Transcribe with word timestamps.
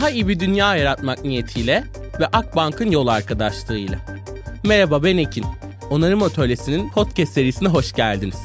Daha 0.00 0.10
iyi 0.10 0.28
bir 0.28 0.40
dünya 0.40 0.76
yaratmak 0.76 1.24
niyetiyle 1.24 1.84
ve 2.20 2.26
Akbank'ın 2.26 2.90
yol 2.90 3.06
arkadaşlığıyla. 3.06 3.98
Merhaba 4.64 5.04
ben 5.04 5.16
Ekin. 5.16 5.44
Onarım 5.90 6.22
Atölyesi'nin 6.22 6.90
podcast 6.90 7.32
serisine 7.32 7.68
hoş 7.68 7.92
geldiniz. 7.92 8.36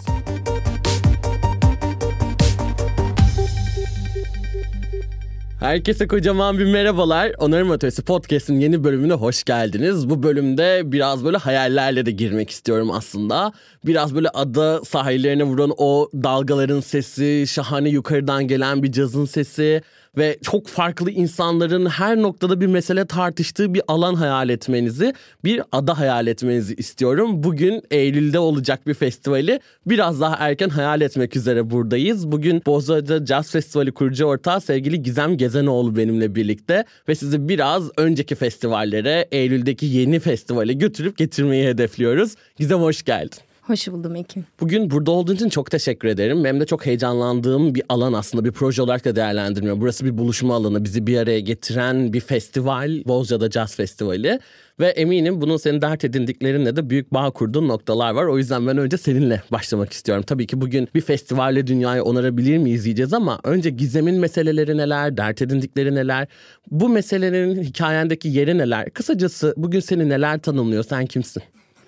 Herkese 5.59 6.07
kocaman 6.07 6.59
bir 6.59 6.65
merhabalar. 6.65 7.31
Onarım 7.37 7.71
Atölyesi 7.71 8.03
Podcast'in 8.03 8.59
yeni 8.59 8.83
bölümüne 8.83 9.13
hoş 9.13 9.43
geldiniz. 9.43 10.09
Bu 10.09 10.23
bölümde 10.23 10.81
biraz 10.85 11.25
böyle 11.25 11.37
hayallerle 11.37 12.05
de 12.05 12.11
girmek 12.11 12.49
istiyorum 12.49 12.91
aslında. 12.91 13.53
Biraz 13.85 14.15
böyle 14.15 14.29
ada 14.29 14.85
sahillerine 14.85 15.43
vuran 15.43 15.71
o 15.77 16.09
dalgaların 16.13 16.79
sesi, 16.79 17.45
şahane 17.47 17.89
yukarıdan 17.89 18.47
gelen 18.47 18.83
bir 18.83 18.91
cazın 18.91 19.25
sesi 19.25 19.81
ve 20.17 20.37
çok 20.43 20.67
farklı 20.67 21.11
insanların 21.11 21.85
her 21.85 22.17
noktada 22.17 22.61
bir 22.61 22.67
mesele 22.67 23.05
tartıştığı 23.05 23.73
bir 23.73 23.81
alan 23.87 24.15
hayal 24.15 24.49
etmenizi, 24.49 25.13
bir 25.43 25.61
ada 25.71 25.99
hayal 25.99 26.27
etmenizi 26.27 26.75
istiyorum. 26.75 27.43
Bugün 27.43 27.81
Eylül'de 27.91 28.39
olacak 28.39 28.87
bir 28.87 28.93
festivali 28.93 29.59
biraz 29.85 30.21
daha 30.21 30.35
erken 30.39 30.69
hayal 30.69 31.01
etmek 31.01 31.35
üzere 31.35 31.69
buradayız. 31.69 32.31
Bugün 32.31 32.61
Bozcaada 32.65 33.25
Jazz 33.25 33.51
Festivali 33.51 33.91
kurucu 33.91 34.25
ortağı 34.25 34.61
sevgili 34.61 35.03
Gizem 35.03 35.37
Gezenoğlu 35.37 35.95
benimle 35.95 36.35
birlikte 36.35 36.85
ve 37.09 37.15
sizi 37.15 37.49
biraz 37.49 37.83
önceki 37.97 38.35
festivallere, 38.35 39.27
Eylül'deki 39.31 39.85
yeni 39.85 40.19
festivale 40.19 40.73
götürüp 40.73 41.17
getirmeyi 41.17 41.67
hedefliyoruz. 41.67 42.35
Gizem 42.57 42.79
hoş 42.79 43.03
geldin. 43.03 43.39
Hoş 43.67 43.87
buldum 43.87 44.15
Ekim. 44.15 44.45
Bugün 44.59 44.91
burada 44.91 45.11
olduğun 45.11 45.35
için 45.35 45.49
çok 45.49 45.71
teşekkür 45.71 46.07
ederim. 46.07 46.43
Benim 46.43 46.59
de 46.59 46.65
çok 46.65 46.85
heyecanlandığım 46.85 47.75
bir 47.75 47.83
alan 47.89 48.13
aslında 48.13 48.45
bir 48.45 48.51
proje 48.51 48.81
olarak 48.81 49.05
da 49.05 49.15
değerlendirmiyor. 49.15 49.81
Burası 49.81 50.05
bir 50.05 50.17
buluşma 50.17 50.55
alanı, 50.55 50.83
bizi 50.83 51.07
bir 51.07 51.17
araya 51.17 51.39
getiren 51.39 52.13
bir 52.13 52.19
festival, 52.19 53.03
Bozcaada 53.05 53.49
Jazz 53.51 53.75
Festivali. 53.75 54.39
Ve 54.79 54.87
eminim 54.87 55.41
bunun 55.41 55.57
senin 55.57 55.81
dert 55.81 56.05
edindiklerinle 56.05 56.75
de 56.75 56.89
büyük 56.89 57.13
bağ 57.13 57.31
kurduğun 57.31 57.67
noktalar 57.67 58.11
var. 58.11 58.25
O 58.25 58.37
yüzden 58.37 58.67
ben 58.67 58.77
önce 58.77 58.97
seninle 58.97 59.41
başlamak 59.51 59.93
istiyorum. 59.93 60.23
Tabii 60.27 60.47
ki 60.47 60.61
bugün 60.61 60.87
bir 60.95 61.01
festivalle 61.01 61.67
dünyayı 61.67 62.03
onarabilir 62.03 62.57
miyiz 62.57 62.85
diyeceğiz 62.85 63.13
ama 63.13 63.39
önce 63.43 63.69
Gizem'in 63.69 64.19
meseleleri 64.19 64.77
neler, 64.77 65.17
dert 65.17 65.41
edindikleri 65.41 65.95
neler, 65.95 66.27
bu 66.71 66.89
meselelerin 66.89 67.63
hikayendeki 67.63 68.29
yeri 68.29 68.57
neler? 68.57 68.89
Kısacası 68.89 69.53
bugün 69.57 69.79
seni 69.79 70.09
neler 70.09 70.39
tanımlıyor, 70.39 70.83
sen 70.83 71.05
kimsin? 71.05 71.43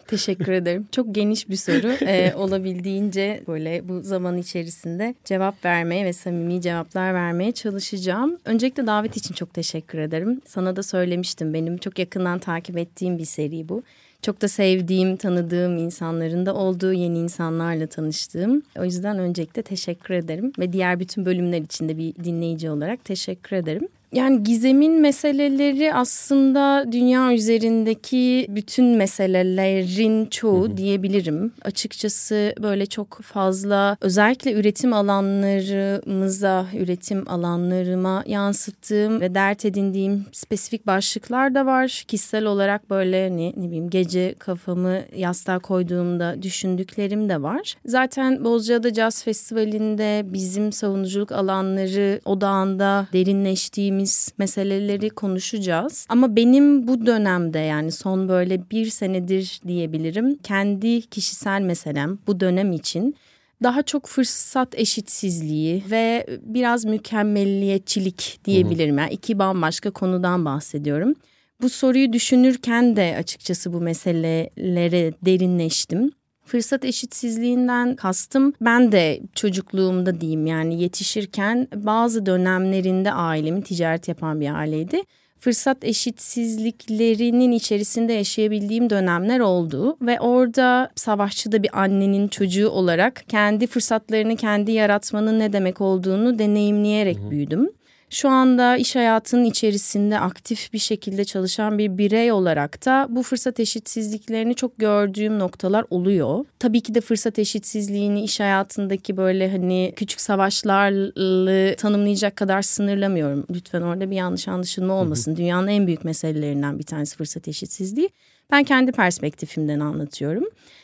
Teşekkür 0.07 0.51
ederim. 0.51 0.87
Çok 0.91 1.15
geniş 1.15 1.49
bir 1.49 1.55
soru. 1.55 2.05
Ee, 2.07 2.33
olabildiğince 2.35 3.43
böyle 3.47 3.89
bu 3.89 4.01
zaman 4.01 4.37
içerisinde 4.37 5.15
cevap 5.25 5.65
vermeye 5.65 6.05
ve 6.05 6.13
samimi 6.13 6.61
cevaplar 6.61 7.13
vermeye 7.13 7.51
çalışacağım. 7.51 8.37
Öncelikle 8.45 8.87
davet 8.87 9.17
için 9.17 9.33
çok 9.33 9.53
teşekkür 9.53 9.97
ederim. 9.97 10.41
Sana 10.45 10.75
da 10.75 10.83
söylemiştim. 10.83 11.53
Benim 11.53 11.77
çok 11.77 11.99
yakından 11.99 12.39
takip 12.39 12.77
ettiğim 12.77 13.17
bir 13.17 13.25
seri 13.25 13.69
bu. 13.69 13.83
Çok 14.21 14.41
da 14.41 14.47
sevdiğim, 14.47 15.17
tanıdığım 15.17 15.77
insanların 15.77 16.45
da 16.45 16.55
olduğu 16.55 16.93
yeni 16.93 17.17
insanlarla 17.17 17.87
tanıştığım. 17.87 18.61
O 18.79 18.83
yüzden 18.83 19.19
öncelikle 19.19 19.61
teşekkür 19.61 20.13
ederim. 20.13 20.51
Ve 20.59 20.73
diğer 20.73 20.99
bütün 20.99 21.25
bölümler 21.25 21.61
için 21.61 21.89
de 21.89 21.97
bir 21.97 22.15
dinleyici 22.15 22.69
olarak 22.69 23.05
teşekkür 23.05 23.55
ederim. 23.55 23.87
Yani 24.13 24.43
gizemin 24.43 25.01
meseleleri 25.01 25.93
aslında 25.93 26.91
dünya 26.91 27.33
üzerindeki 27.33 28.45
bütün 28.49 28.85
meselelerin 28.85 30.25
çoğu 30.25 30.67
hı 30.67 30.71
hı. 30.71 30.77
diyebilirim. 30.77 31.51
Açıkçası 31.61 32.53
böyle 32.61 32.85
çok 32.85 33.21
fazla 33.21 33.97
özellikle 34.01 34.53
üretim 34.53 34.93
alanlarımıza, 34.93 36.65
üretim 36.79 37.29
alanlarıma 37.29 38.23
yansıttığım 38.27 39.21
ve 39.21 39.35
dert 39.35 39.65
edindiğim 39.65 40.25
spesifik 40.31 40.87
başlıklar 40.87 41.55
da 41.55 41.65
var. 41.65 42.03
Kişisel 42.07 42.45
olarak 42.45 42.89
böyle 42.89 43.37
ne, 43.37 43.53
ne 43.57 43.67
bileyim 43.67 43.89
gece 43.89 44.35
kafamı 44.39 44.99
yastığa 45.15 45.59
koyduğumda 45.59 46.43
düşündüklerim 46.43 47.29
de 47.29 47.41
var. 47.41 47.75
Zaten 47.85 48.43
Bozcaada 48.43 48.93
Jazz 48.93 49.23
Festivali'nde 49.23 50.23
bizim 50.25 50.71
savunuculuk 50.71 51.31
alanları 51.31 52.21
odağında 52.25 53.07
derinleştiğim 53.13 53.96
ettiğimiz 53.97 54.33
meseleleri 54.37 55.09
konuşacağız. 55.09 56.05
Ama 56.09 56.35
benim 56.35 56.87
bu 56.87 57.05
dönemde 57.05 57.59
yani 57.59 57.91
son 57.91 58.29
böyle 58.29 58.69
bir 58.71 58.85
senedir 58.85 59.61
diyebilirim 59.67 60.37
kendi 60.43 61.01
kişisel 61.01 61.61
meselem 61.61 62.19
bu 62.27 62.39
dönem 62.39 62.71
için 62.71 63.15
daha 63.63 63.83
çok 63.83 64.07
fırsat 64.07 64.79
eşitsizliği 64.79 65.83
ve 65.91 66.25
biraz 66.41 66.85
mükemmelliyetçilik 66.85 68.39
diyebilirim. 68.45 68.97
Yani 68.97 69.13
iki 69.13 69.39
bambaşka 69.39 69.91
konudan 69.91 70.45
bahsediyorum. 70.45 71.13
Bu 71.61 71.69
soruyu 71.69 72.13
düşünürken 72.13 72.95
de 72.95 73.15
açıkçası 73.19 73.73
bu 73.73 73.81
meselelere 73.81 75.13
derinleştim. 75.25 76.11
Fırsat 76.47 76.85
eşitsizliğinden 76.85 77.95
kastım 77.95 78.53
ben 78.61 78.91
de 78.91 79.21
çocukluğumda 79.35 80.21
diyeyim 80.21 80.45
yani 80.45 80.81
yetişirken 80.81 81.67
bazı 81.75 82.25
dönemlerinde 82.25 83.11
ailemin 83.11 83.61
ticaret 83.61 84.07
yapan 84.07 84.41
bir 84.41 84.55
aileydi. 84.55 85.01
Fırsat 85.39 85.83
eşitsizliklerinin 85.83 87.51
içerisinde 87.51 88.13
yaşayabildiğim 88.13 88.89
dönemler 88.89 89.39
oldu 89.39 89.97
ve 90.01 90.19
orada 90.19 90.89
savaşçı 90.95 91.51
da 91.51 91.63
bir 91.63 91.81
annenin 91.81 92.27
çocuğu 92.27 92.69
olarak 92.69 93.23
kendi 93.27 93.67
fırsatlarını 93.67 94.35
kendi 94.35 94.71
yaratmanın 94.71 95.39
ne 95.39 95.53
demek 95.53 95.81
olduğunu 95.81 96.39
deneyimleyerek 96.39 97.17
büyüdüm. 97.31 97.69
Şu 98.09 98.29
anda 98.29 98.77
iş 98.77 98.95
hayatının 98.95 99.43
içerisinde 99.45 100.19
aktif 100.19 100.73
bir 100.73 100.79
şekilde 100.79 101.25
çalışan 101.25 101.77
bir 101.77 101.97
birey 101.97 102.31
olarak 102.31 102.85
da 102.85 103.07
bu 103.09 103.23
fırsat 103.23 103.59
eşitsizliklerini 103.59 104.55
çok 104.55 104.77
gördüğüm 104.77 105.39
noktalar 105.39 105.85
oluyor. 105.89 106.45
Tabii 106.59 106.81
ki 106.81 106.95
de 106.95 107.01
fırsat 107.01 107.39
eşitsizliğini 107.39 108.23
iş 108.23 108.39
hayatındaki 108.39 109.17
böyle 109.17 109.51
hani 109.51 109.93
küçük 109.95 110.21
savaşlarla 110.21 111.75
tanımlayacak 111.75 112.35
kadar 112.35 112.61
sınırlamıyorum. 112.61 113.45
Lütfen 113.51 113.81
orada 113.81 114.11
bir 114.11 114.15
yanlış 114.15 114.47
anlaşılma 114.47 114.93
olmasın. 114.93 115.35
Dünyanın 115.35 115.67
en 115.67 115.87
büyük 115.87 116.03
meselelerinden 116.05 116.79
bir 116.79 116.83
tanesi 116.83 117.17
fırsat 117.17 117.47
eşitsizliği. 117.47 118.09
Ben 118.51 118.63
kendi 118.63 118.91
perspektifimden 118.91 119.79
anlatıyorum. 119.79 120.43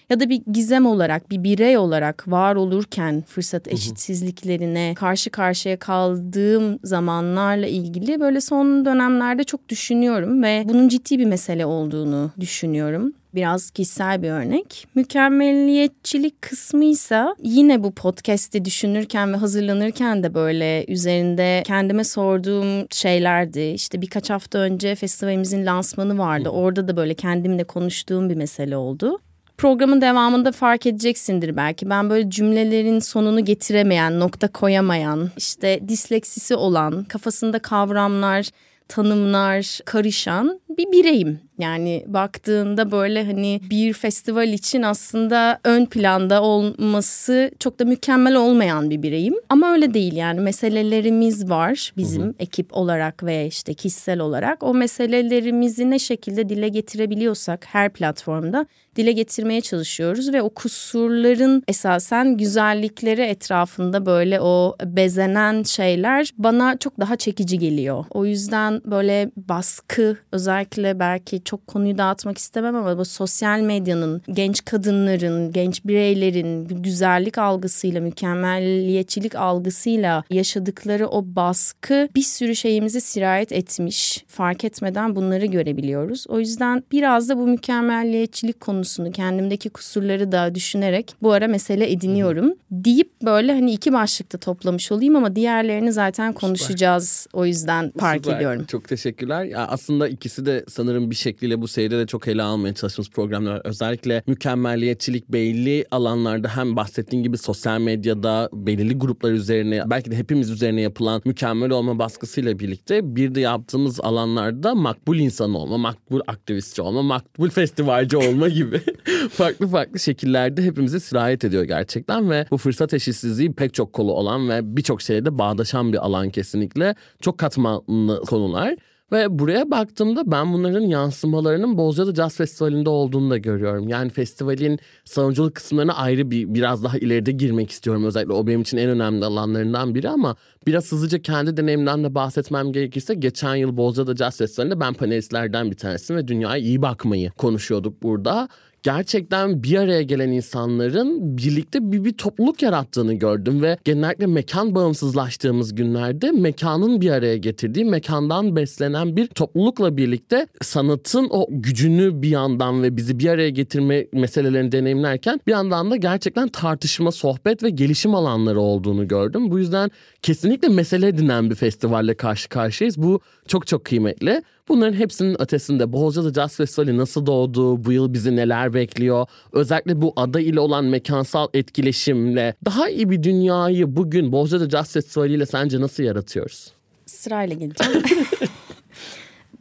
Ya 0.10 0.20
da 0.20 0.30
bir 0.30 0.42
gizem 0.54 0.86
olarak, 0.86 1.30
bir 1.32 1.44
birey 1.44 1.78
olarak 1.78 2.28
var 2.28 2.56
olurken 2.56 3.24
fırsat 3.28 3.68
eşitsizliklerine 3.68 4.94
karşı 4.96 5.30
karşıya 5.30 5.80
kaldığım 5.80 6.80
zamanlarla 6.84 7.68
ilgili 7.68 8.20
böyle 8.20 8.42
son 8.42 8.86
dönemlerde 8.86 9.44
çok 9.44 9.70
düşünüyorum 9.70 10.44
ve 10.44 10.64
bunun 10.66 10.88
ciddi 10.88 11.20
bir 11.20 11.26
mesele 11.26 11.66
olduğunu 11.66 12.32
düşünüyorum 12.40 13.14
biraz 13.36 13.72
kişisel 13.72 14.24
bir 14.24 14.30
örnek. 14.30 14.88
Mükemmelliyetçilik 14.96 16.42
kısmıysa 16.42 17.36
yine 17.44 17.84
bu 17.84 17.92
podcast'i 17.92 18.66
düşünürken 18.66 19.34
ve 19.34 19.38
hazırlanırken 19.38 20.24
de 20.24 20.34
böyle 20.34 20.86
üzerinde 20.88 21.64
kendime 21.66 22.04
sorduğum 22.04 22.88
şeylerdi. 22.92 23.62
İşte 23.62 24.02
birkaç 24.02 24.30
hafta 24.30 24.60
önce 24.60 24.96
festivalimizin 24.96 25.66
lansmanı 25.66 26.18
vardı. 26.18 26.50
Orada 26.50 26.88
da 26.88 26.98
böyle 26.98 27.14
kendimle 27.14 27.64
konuştuğum 27.64 28.30
bir 28.30 28.36
mesele 28.36 28.78
oldu 28.78 29.20
programın 29.58 30.02
devamında 30.02 30.52
fark 30.52 30.86
edeceksindir 30.86 31.56
belki. 31.58 31.90
Ben 31.90 32.10
böyle 32.10 32.30
cümlelerin 32.30 33.00
sonunu 33.00 33.46
getiremeyen, 33.46 34.20
nokta 34.20 34.48
koyamayan, 34.48 35.30
işte 35.38 35.88
disleksisi 35.88 36.56
olan, 36.56 37.04
kafasında 37.04 37.60
kavramlar, 37.60 38.50
tanımlar 38.88 39.80
karışan 39.86 40.60
bir 40.78 40.92
bireyim. 40.92 41.40
Yani 41.64 42.04
baktığında 42.08 42.92
böyle 42.92 43.26
hani 43.26 43.60
bir 43.70 43.94
festival 43.94 44.48
için 44.48 44.82
aslında 44.82 45.60
ön 45.64 45.86
planda 45.86 46.44
olması 46.44 47.52
çok 47.60 47.80
da 47.80 47.86
mükemmel 47.86 48.36
olmayan 48.36 48.90
bir 48.90 49.02
bireyim. 49.02 49.36
Ama 49.50 49.72
öyle 49.72 49.94
değil 49.94 50.14
yani 50.14 50.40
meselelerimiz 50.40 51.50
var 51.50 51.94
bizim 51.98 52.24
hı 52.24 52.28
hı. 52.28 52.34
ekip 52.40 52.78
olarak 52.78 53.24
ve 53.24 53.48
işte 53.48 53.74
kişisel 53.74 54.20
olarak. 54.20 54.64
O 54.64 54.74
meselelerimizi 54.74 55.90
ne 55.90 56.00
şekilde 56.00 56.50
dile 56.50 56.70
getirebiliyorsak 56.70 57.66
her 57.66 57.94
platformda 57.94 58.66
dile 58.96 59.12
getirmeye 59.12 59.62
çalışıyoruz 59.62 60.34
ve 60.34 60.42
o 60.42 60.50
kusurların 60.50 61.64
esasen 61.68 62.38
güzellikleri 62.38 63.22
etrafında 63.22 64.06
böyle 64.06 64.42
o 64.42 64.76
bezenen 64.86 65.64
şeyler 65.64 66.30
bana 66.38 66.78
çok 66.78 67.00
daha 67.00 67.16
çekici 67.16 67.60
geliyor. 67.60 68.06
O 68.10 68.26
yüzden 68.26 68.82
böyle 68.86 69.32
baskı 69.36 70.18
özellikle 70.32 71.00
belki 71.00 71.44
çok 71.44 71.53
konuyu 71.58 71.98
dağıtmak 71.98 72.38
istemem 72.38 72.76
ama 72.76 72.98
bu 72.98 73.06
sosyal 73.06 73.60
medyanın 73.60 74.22
genç 74.34 74.66
kadınların, 74.66 75.52
genç 75.52 75.86
bireylerin 75.86 76.68
güzellik 76.68 77.38
algısıyla, 77.38 78.02
mükemmelliyetçilik 78.02 79.36
algısıyla 79.36 80.24
yaşadıkları 80.30 81.08
o 81.08 81.24
baskı 81.26 82.08
bir 82.16 82.22
sürü 82.22 82.56
şeyimizi 82.56 83.02
sirayet 83.02 83.52
etmiş. 83.52 84.24
Fark 84.28 84.64
etmeden 84.64 85.16
bunları 85.16 85.46
görebiliyoruz. 85.46 86.26
O 86.28 86.40
yüzden 86.40 86.84
biraz 86.92 87.30
da 87.30 87.38
bu 87.38 87.48
mükemmelliyetçilik 87.48 88.60
konusunu 88.60 89.12
kendimdeki 89.12 89.70
kusurları 89.70 90.32
da 90.32 90.56
düşünerek 90.56 91.16
bu 91.22 91.32
ara 91.32 91.48
mesele 91.48 91.92
ediniyorum. 91.92 92.54
Deyip 92.72 93.12
böyle 93.22 93.54
hani 93.54 93.72
iki 93.72 93.94
başlıkta 93.94 94.38
toplamış 94.38 94.92
olayım 94.92 95.16
ama 95.16 95.36
diğerlerini 95.36 95.94
zaten 95.94 96.34
konuşacağız. 96.34 97.28
O 97.34 97.46
yüzden 97.46 97.92
park 97.92 98.24
Süper. 98.24 98.38
ediyorum. 98.38 98.66
Çok 98.66 98.88
teşekkürler. 98.88 99.44
Ya 99.44 99.68
aslında 99.68 100.08
ikisi 100.08 100.46
de 100.46 100.66
sanırım 100.70 101.12
bir 101.12 101.16
şekliyle 101.34 101.62
bu 101.62 101.68
seride 101.68 102.00
de 102.00 102.08
çok 102.08 102.28
ele 102.28 102.44
almaya 102.44 102.74
çalıştığımız 102.74 103.10
programlar. 103.10 103.62
Özellikle 103.64 104.24
mükemmelliyetçilik 104.28 105.30
belli 105.30 105.86
alanlarda 105.92 106.48
hem 106.48 106.76
bahsettiğin 106.76 107.24
gibi 107.24 107.38
sosyal 107.38 107.82
medyada 107.82 108.50
belirli 108.54 108.98
gruplar 108.98 109.32
üzerine 109.32 109.84
belki 109.90 110.12
de 110.12 110.16
hepimiz 110.16 110.50
üzerine 110.50 110.82
yapılan 110.82 111.22
mükemmel 111.26 111.72
olma 111.72 112.00
baskısıyla 112.00 112.60
birlikte 112.60 113.16
bir 113.16 113.36
de 113.36 113.40
yaptığımız 113.40 114.00
alanlarda 114.00 114.76
makbul 114.76 115.18
insan 115.18 115.54
olma, 115.54 115.78
makbul 115.78 116.22
aktivistçi 116.28 116.82
olma, 116.82 117.02
makbul 117.02 117.50
festivalci 117.50 118.18
olma 118.18 118.50
gibi 118.50 118.82
farklı 119.30 119.68
farklı 119.68 120.00
şekillerde 120.00 120.64
hepimize 120.64 121.00
sirayet 121.00 121.44
ediyor 121.44 121.64
gerçekten 121.64 122.30
ve 122.30 122.46
bu 122.52 122.58
fırsat 122.58 122.94
eşitsizliği 122.94 123.54
pek 123.54 123.74
çok 123.74 123.94
kolu 123.94 124.14
olan 124.14 124.50
ve 124.50 124.78
birçok 124.78 125.02
şeyde 125.02 125.38
bağdaşan 125.38 125.94
bir 125.94 126.06
alan 126.06 126.30
kesinlikle. 126.30 126.96
Çok 127.22 127.38
katmanlı 127.38 128.22
konular. 128.22 128.76
Ve 129.14 129.40
buraya 129.40 129.72
baktığımda 129.72 130.32
ben 130.32 130.54
bunların 130.54 130.82
yansımalarının 130.82 131.78
Bozcaada 131.78 132.16
Jazz 132.16 132.36
Festivali'nde 132.38 132.90
olduğunu 132.90 133.30
da 133.30 133.38
görüyorum. 133.38 133.88
Yani 133.88 134.10
festivalin 134.10 134.80
savunuculuk 135.06 135.56
kısımlarına 135.56 135.94
ayrı 135.94 136.32
bir 136.32 136.54
biraz 136.54 136.84
daha 136.84 136.98
ileride 136.98 137.32
girmek 137.32 137.72
istiyorum. 137.72 138.06
Özellikle 138.06 138.34
o 138.34 138.48
benim 138.48 138.62
için 138.62 138.78
en 138.78 138.90
önemli 138.90 139.26
alanlarından 139.26 139.96
biri 139.96 140.10
ama 140.10 140.36
biraz 140.68 140.92
hızlıca 140.92 141.22
kendi 141.22 141.58
deneyimden 141.58 142.04
de 142.04 142.16
bahsetmem 142.16 142.72
gerekirse 142.72 143.14
geçen 143.14 143.56
yıl 143.56 143.78
Bozcaada 143.78 144.16
Jazz 144.16 144.38
Festivali'nde 144.38 144.80
ben 144.80 144.94
panelistlerden 144.94 145.72
bir 145.72 145.78
tanesiyim 145.78 146.22
ve 146.22 146.28
dünyaya 146.28 146.64
iyi 146.64 146.82
bakmayı 146.82 147.32
konuşuyorduk 147.32 148.04
burada 148.04 148.50
gerçekten 148.84 149.64
bir 149.64 149.78
araya 149.78 150.02
gelen 150.02 150.30
insanların 150.30 151.38
birlikte 151.38 151.92
bir, 151.92 152.06
bir 152.06 152.14
topluluk 152.14 152.62
yarattığını 152.62 153.14
gördüm 153.14 153.62
ve 153.62 153.78
genellikle 153.84 154.28
mekan 154.28 154.76
bağımsızlaştığımız 154.76 155.76
günlerde 155.76 156.32
mekanın 156.32 157.02
bir 157.02 157.10
araya 157.10 157.38
getirdiği 157.38 157.86
mekandan 157.86 158.56
beslenen 158.56 159.16
bir 159.16 159.28
toplulukla 159.28 159.98
birlikte 159.98 160.48
sanatın 160.62 161.28
o 161.30 161.48
gücünü 161.50 162.22
bir 162.22 162.30
yandan 162.30 162.84
ve 162.84 162.98
bizi 162.98 163.20
bir 163.20 163.30
araya 163.30 163.50
getirme 163.50 164.08
meselelerini 164.14 164.72
deneyimlerken 164.72 165.40
bir 165.48 165.52
yandan 165.52 165.92
da 165.92 165.96
gerçekten 165.96 166.48
tartışma, 166.48 167.12
sohbet 167.12 167.64
ve 167.64 167.70
gelişim 167.70 168.16
alanları 168.16 168.60
olduğunu 168.60 169.08
gördüm. 169.08 169.52
Bu 169.52 169.60
yüzden 169.60 169.92
kesinlikle 170.22 170.68
mesele 170.68 171.08
edinen 171.08 171.50
bir 171.50 171.56
festivalle 171.56 172.14
karşı 172.14 172.50
karşıyayız. 172.50 172.98
Bu 172.98 173.20
çok 173.48 173.68
çok 173.68 173.86
kıymetli. 173.86 174.44
Bunların 174.68 174.94
hepsinin 174.94 175.42
ötesinde 175.42 175.94
Bolca'da 175.94 176.34
Jazz 176.34 176.56
Festivali 176.56 176.98
nasıl 176.98 177.26
doğdu, 177.26 177.86
bu 177.86 177.92
yıl 177.92 178.14
bizi 178.14 178.36
neler 178.36 178.74
bekliyor, 178.74 179.28
özellikle 179.52 180.02
bu 180.02 180.14
ada 180.16 180.40
ile 180.40 180.60
olan 180.60 180.86
mekansal 180.86 181.48
etkileşimle 181.54 182.56
daha 182.66 182.90
iyi 182.90 183.10
bir 183.10 183.24
dünyayı 183.24 183.96
bugün 183.96 184.32
Bolca'da 184.32 184.70
Jazz 184.70 184.94
Festivali 184.94 185.34
ile 185.34 185.46
sence 185.46 185.82
nasıl 185.82 186.04
yaratıyoruz? 186.04 186.72
Sırayla 187.06 187.56
gideceğim. 187.56 188.04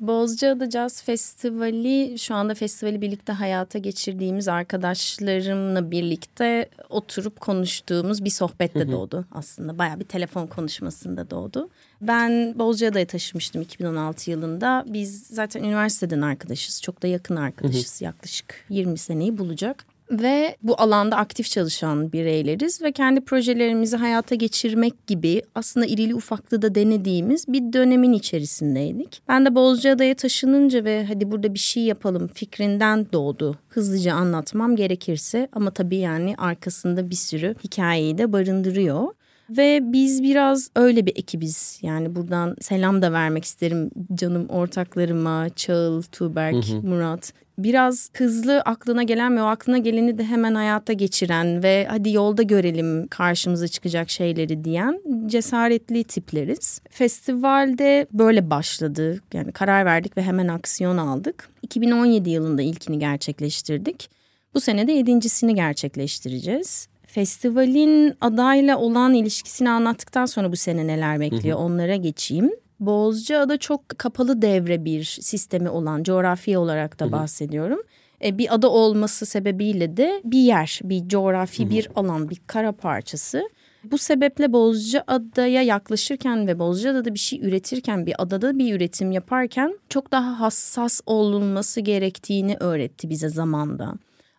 Bozcaada 0.03 0.71
Jazz 0.71 1.03
Festivali 1.03 2.19
şu 2.19 2.35
anda 2.35 2.55
festivali 2.55 3.01
birlikte 3.01 3.33
hayata 3.33 3.79
geçirdiğimiz 3.79 4.49
arkadaşlarımla 4.49 5.91
birlikte 5.91 6.69
oturup 6.91 7.41
konuştuğumuz 7.41 8.25
bir 8.25 8.31
sohbette 8.31 8.93
doğdu 8.93 9.25
aslında. 9.33 9.79
Baya 9.79 10.01
bir 10.01 10.05
telefon 10.05 10.47
konuşmasında 10.47 11.31
doğdu. 11.31 11.69
Ben 12.03 12.59
Bozcaada'ya 12.59 13.07
taşımıştım 13.07 13.63
2016 13.63 14.31
yılında. 14.31 14.85
Biz 14.87 15.27
zaten 15.27 15.63
üniversiteden 15.65 16.23
arkadaşız. 16.23 16.83
Çok 16.83 17.03
da 17.03 17.07
yakın 17.07 17.37
arkadaşız. 17.37 18.03
Yaklaşık 18.03 18.65
20 18.69 18.99
seneyi 18.99 19.39
bulacak 19.39 19.85
ve 20.13 20.57
bu 20.63 20.81
alanda 20.81 21.17
aktif 21.17 21.51
çalışan 21.51 22.13
bireyleriz 22.13 22.83
ve 22.83 22.93
kendi 22.93 23.21
projelerimizi 23.21 23.97
hayata 23.97 24.35
geçirmek 24.35 25.07
gibi 25.07 25.43
aslında 25.55 25.87
irili 25.87 26.15
ufaklı 26.15 26.63
da 26.63 26.75
denediğimiz 26.75 27.49
bir 27.49 27.73
dönemin 27.73 28.13
içerisindeydik. 28.13 29.23
Ben 29.29 29.47
de 29.47 29.55
Bozcaada'ya 29.55 30.15
taşınınca 30.15 30.85
ve 30.85 31.05
hadi 31.05 31.31
burada 31.31 31.55
bir 31.55 31.59
şey 31.59 31.83
yapalım 31.83 32.29
fikrinden 32.35 33.07
doğdu. 33.13 33.59
Hızlıca 33.69 34.15
anlatmam 34.15 34.77
gerekirse 34.77 35.49
ama 35.53 35.71
tabii 35.71 35.97
yani 35.97 36.35
arkasında 36.39 37.11
bir 37.11 37.15
sürü 37.15 37.55
hikayeyi 37.65 38.19
de 38.19 38.33
barındırıyor. 38.33 39.09
Ve 39.51 39.81
biz 39.83 40.23
biraz 40.23 40.71
öyle 40.77 41.07
bir 41.07 41.17
ekibiz. 41.17 41.79
Yani 41.83 42.15
buradan 42.17 42.57
selam 42.61 43.03
da 43.03 43.13
vermek 43.13 43.45
isterim 43.45 43.91
canım 44.15 44.49
ortaklarıma, 44.49 45.49
Çağıl, 45.57 46.03
Tuğberk, 46.03 46.67
hı 46.67 46.73
hı. 46.73 46.87
Murat 46.87 47.33
biraz 47.59 48.11
hızlı 48.17 48.61
aklına 48.61 49.03
gelen 49.03 49.37
ve 49.37 49.43
o 49.43 49.47
aklına 49.47 49.79
geleni 49.79 50.19
de 50.19 50.25
hemen 50.25 50.55
hayata 50.55 50.93
geçiren 50.93 51.63
ve 51.63 51.87
hadi 51.91 52.13
yolda 52.13 52.43
görelim 52.43 53.09
karşımıza 53.09 53.69
çıkacak 53.69 54.11
şeyleri 54.11 54.65
diyen 54.65 55.01
cesaretli 55.27 56.05
tipleriz. 56.05 56.81
Festivalde 56.91 58.07
böyle 58.13 58.51
başladı. 58.51 59.21
Yani 59.35 59.53
karar 59.53 59.85
verdik 59.85 60.17
ve 60.17 60.23
hemen 60.23 60.49
aksiyon 60.49 60.99
aldık. 60.99 61.49
2017 61.63 62.31
yılında 62.31 62.63
ilkini 62.63 62.99
gerçekleştirdik. 62.99 64.11
Bu 64.55 64.61
sene 64.61 64.87
de 64.87 64.93
yedincisini 64.93 65.55
gerçekleştireceğiz. 65.55 66.89
Festivalin 67.13 68.15
adayla 68.21 68.79
olan 68.79 69.15
ilişkisini 69.15 69.71
anlattıktan 69.71 70.27
sonra 70.27 70.53
bu 70.53 70.57
sene 70.57 70.87
neler 70.87 71.21
bekliyor 71.21 71.59
hı 71.59 71.63
hı. 71.63 71.67
onlara 71.67 71.97
geçeyim. 71.97 72.51
Bozcaada 72.81 73.59
çok 73.59 73.89
kapalı 73.89 74.43
devre 74.43 74.85
bir 74.85 75.05
sistemi 75.05 75.69
olan 75.69 76.03
coğrafi 76.03 76.59
olarak 76.59 77.01
da 77.01 77.13
bahsediyorum. 77.13 77.83
E, 78.25 78.39
bir 78.39 78.55
ada 78.55 78.71
olması 78.71 79.27
sebebiyle 79.27 79.97
de 79.97 80.21
bir 80.25 80.39
yer, 80.39 80.81
bir 80.85 81.09
coğrafi 81.09 81.71
bir 81.71 81.89
alan, 81.97 82.31
bir 82.31 82.43
kara 82.47 82.73
parçası. 82.73 83.49
Bu 83.85 83.99
sebeple 83.99 84.53
Bozcaada'ya 84.53 85.63
yaklaşırken 85.63 86.47
ve 86.47 86.59
Bozcaada'da 86.59 87.15
bir 87.15 87.19
şey 87.19 87.41
üretirken, 87.41 88.07
bir 88.07 88.15
adada 88.23 88.59
bir 88.59 88.75
üretim 88.75 89.13
yaparken 89.13 89.79
çok 89.89 90.13
daha 90.13 90.41
hassas 90.41 91.01
olunması 91.07 91.81
gerektiğini 91.81 92.57
öğretti 92.61 93.11
bize 93.11 93.29
zamanda. 93.29 93.95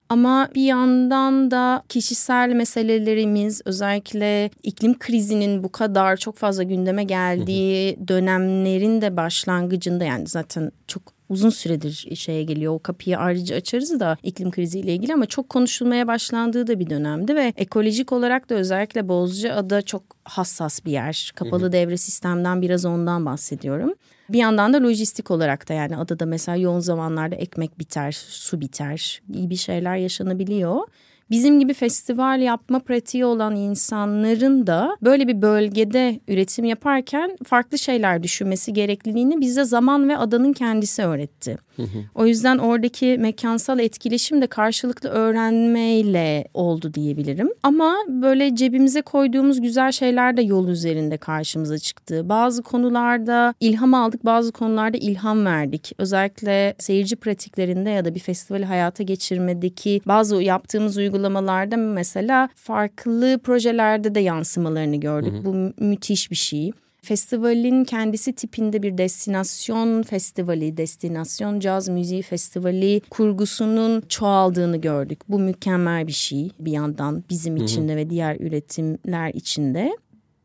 Ama 0.10 0.50
bir 0.56 0.66
yandan 0.66 1.52
da 1.52 1.84
kişisel 1.90 2.50
meselelerimiz 2.50 3.62
özellikle 3.66 4.50
iklim 4.64 5.00
krizinin 5.00 5.64
bu 5.64 5.72
kadar 5.72 6.18
çok 6.18 6.38
fazla 6.38 6.64
gündeme 6.64 7.04
geldiği 7.04 8.08
dönemlerin 8.08 9.02
de 9.02 9.18
başlangıcında 9.18 10.04
yani 10.04 10.28
zaten 10.28 10.72
çok 10.88 11.04
uzun 11.30 11.50
süredir 11.50 12.16
şeye 12.16 12.44
geliyor. 12.44 12.74
O 12.74 12.80
kapıyı 12.80 13.18
ayrıca 13.18 13.56
açarız 13.56 14.00
da 14.00 14.18
iklim 14.24 14.52
kriziyle 14.52 14.94
ilgili 14.94 15.14
ama 15.14 15.26
çok 15.26 15.50
konuşulmaya 15.50 16.08
başlandığı 16.08 16.68
da 16.68 16.80
bir 16.80 16.90
dönemdi 16.90 17.36
ve 17.36 17.54
ekolojik 17.58 18.12
olarak 18.12 18.50
da 18.50 18.56
özellikle 18.56 19.08
Bozcaada 19.08 19.82
çok 19.82 20.04
hassas 20.24 20.86
bir 20.86 20.92
yer. 20.92 21.32
Kapalı 21.36 21.72
devre 21.72 21.98
sistemden 21.98 22.62
biraz 22.62 22.86
ondan 22.86 23.26
bahsediyorum. 23.26 23.94
Bir 24.30 24.38
yandan 24.38 24.74
da 24.74 24.84
lojistik 24.84 25.32
olarak 25.32 25.70
da 25.70 25.74
yani 25.74 25.98
adada 25.98 26.26
mesela 26.26 26.56
yoğun 26.56 26.80
zamanlarda 26.80 27.36
ekmek 27.36 27.80
biter, 27.80 28.12
su 28.12 28.62
biter, 28.62 29.22
iyi 29.34 29.50
bir 29.50 29.56
şeyler 29.56 29.96
yaşanabiliyor 29.96 30.82
bizim 31.30 31.60
gibi 31.60 31.74
festival 31.74 32.42
yapma 32.42 32.80
pratiği 32.80 33.26
olan 33.26 33.56
insanların 33.56 34.68
da 34.68 34.98
böyle 35.02 35.28
bir 35.28 35.42
bölgede 35.42 36.20
üretim 36.28 36.66
yaparken 36.66 37.38
farklı 37.46 37.78
şeyler 37.78 38.24
düşünmesi 38.24 38.74
gerekliliğini 38.74 39.42
bize 39.42 39.64
zaman 39.64 40.10
ve 40.10 40.18
adanın 40.18 40.54
kendisi 40.54 41.04
öğretti. 41.04 41.58
O 42.16 42.26
yüzden 42.26 42.58
oradaki 42.58 43.18
mekansal 43.20 43.80
etkileşim 43.80 44.42
de 44.42 44.48
karşılıklı 44.48 45.10
öğrenmeyle 45.10 46.48
oldu 46.54 46.94
diyebilirim. 46.94 47.50
Ama 47.64 47.96
böyle 48.08 48.56
cebimize 48.56 49.02
koyduğumuz 49.02 49.62
güzel 49.62 49.92
şeyler 49.92 50.38
de 50.38 50.42
yol 50.42 50.68
üzerinde 50.68 51.18
karşımıza 51.18 51.78
çıktı. 51.78 52.30
Bazı 52.30 52.64
konularda 52.64 53.54
ilham 53.60 53.94
aldık, 53.94 54.26
bazı 54.26 54.52
konularda 54.52 54.98
ilham 54.98 55.46
verdik. 55.46 55.92
Özellikle 55.98 56.76
seyirci 56.80 57.16
pratiklerinde 57.16 57.90
ya 57.90 58.06
da 58.06 58.16
bir 58.16 58.20
festivali 58.20 58.66
hayata 58.66 59.04
geçirmedeki 59.04 60.02
bazı 60.06 60.44
yaptığımız 60.44 60.98
uygulamalarda 61.14 61.78
mesela 61.78 62.50
farklı 62.56 63.40
projelerde 63.44 64.16
de 64.16 64.20
yansımalarını 64.20 64.96
gördük. 64.96 65.34
Hı 65.34 65.38
hı. 65.38 65.46
Bu 65.46 65.84
müthiş 65.84 66.32
bir 66.32 66.36
şey. 66.36 66.72
Festivalin 67.02 67.84
kendisi 67.84 68.34
tipinde 68.34 68.84
bir 68.84 68.98
destinasyon 68.98 70.04
festivali, 70.04 70.78
destinasyon 70.78 71.60
caz 71.60 71.90
müziği 71.90 72.22
festivali 72.22 73.02
kurgusunun 73.10 74.04
çoğaldığını 74.10 74.78
gördük. 74.78 75.20
Bu 75.30 75.40
mükemmel 75.40 76.08
bir 76.08 76.12
şey 76.12 76.52
bir 76.60 76.72
yandan 76.72 77.24
bizim 77.30 77.58
içinde 77.58 77.96
ve 77.96 78.10
diğer 78.10 78.36
üretimler 78.40 79.34
içinde. 79.34 79.98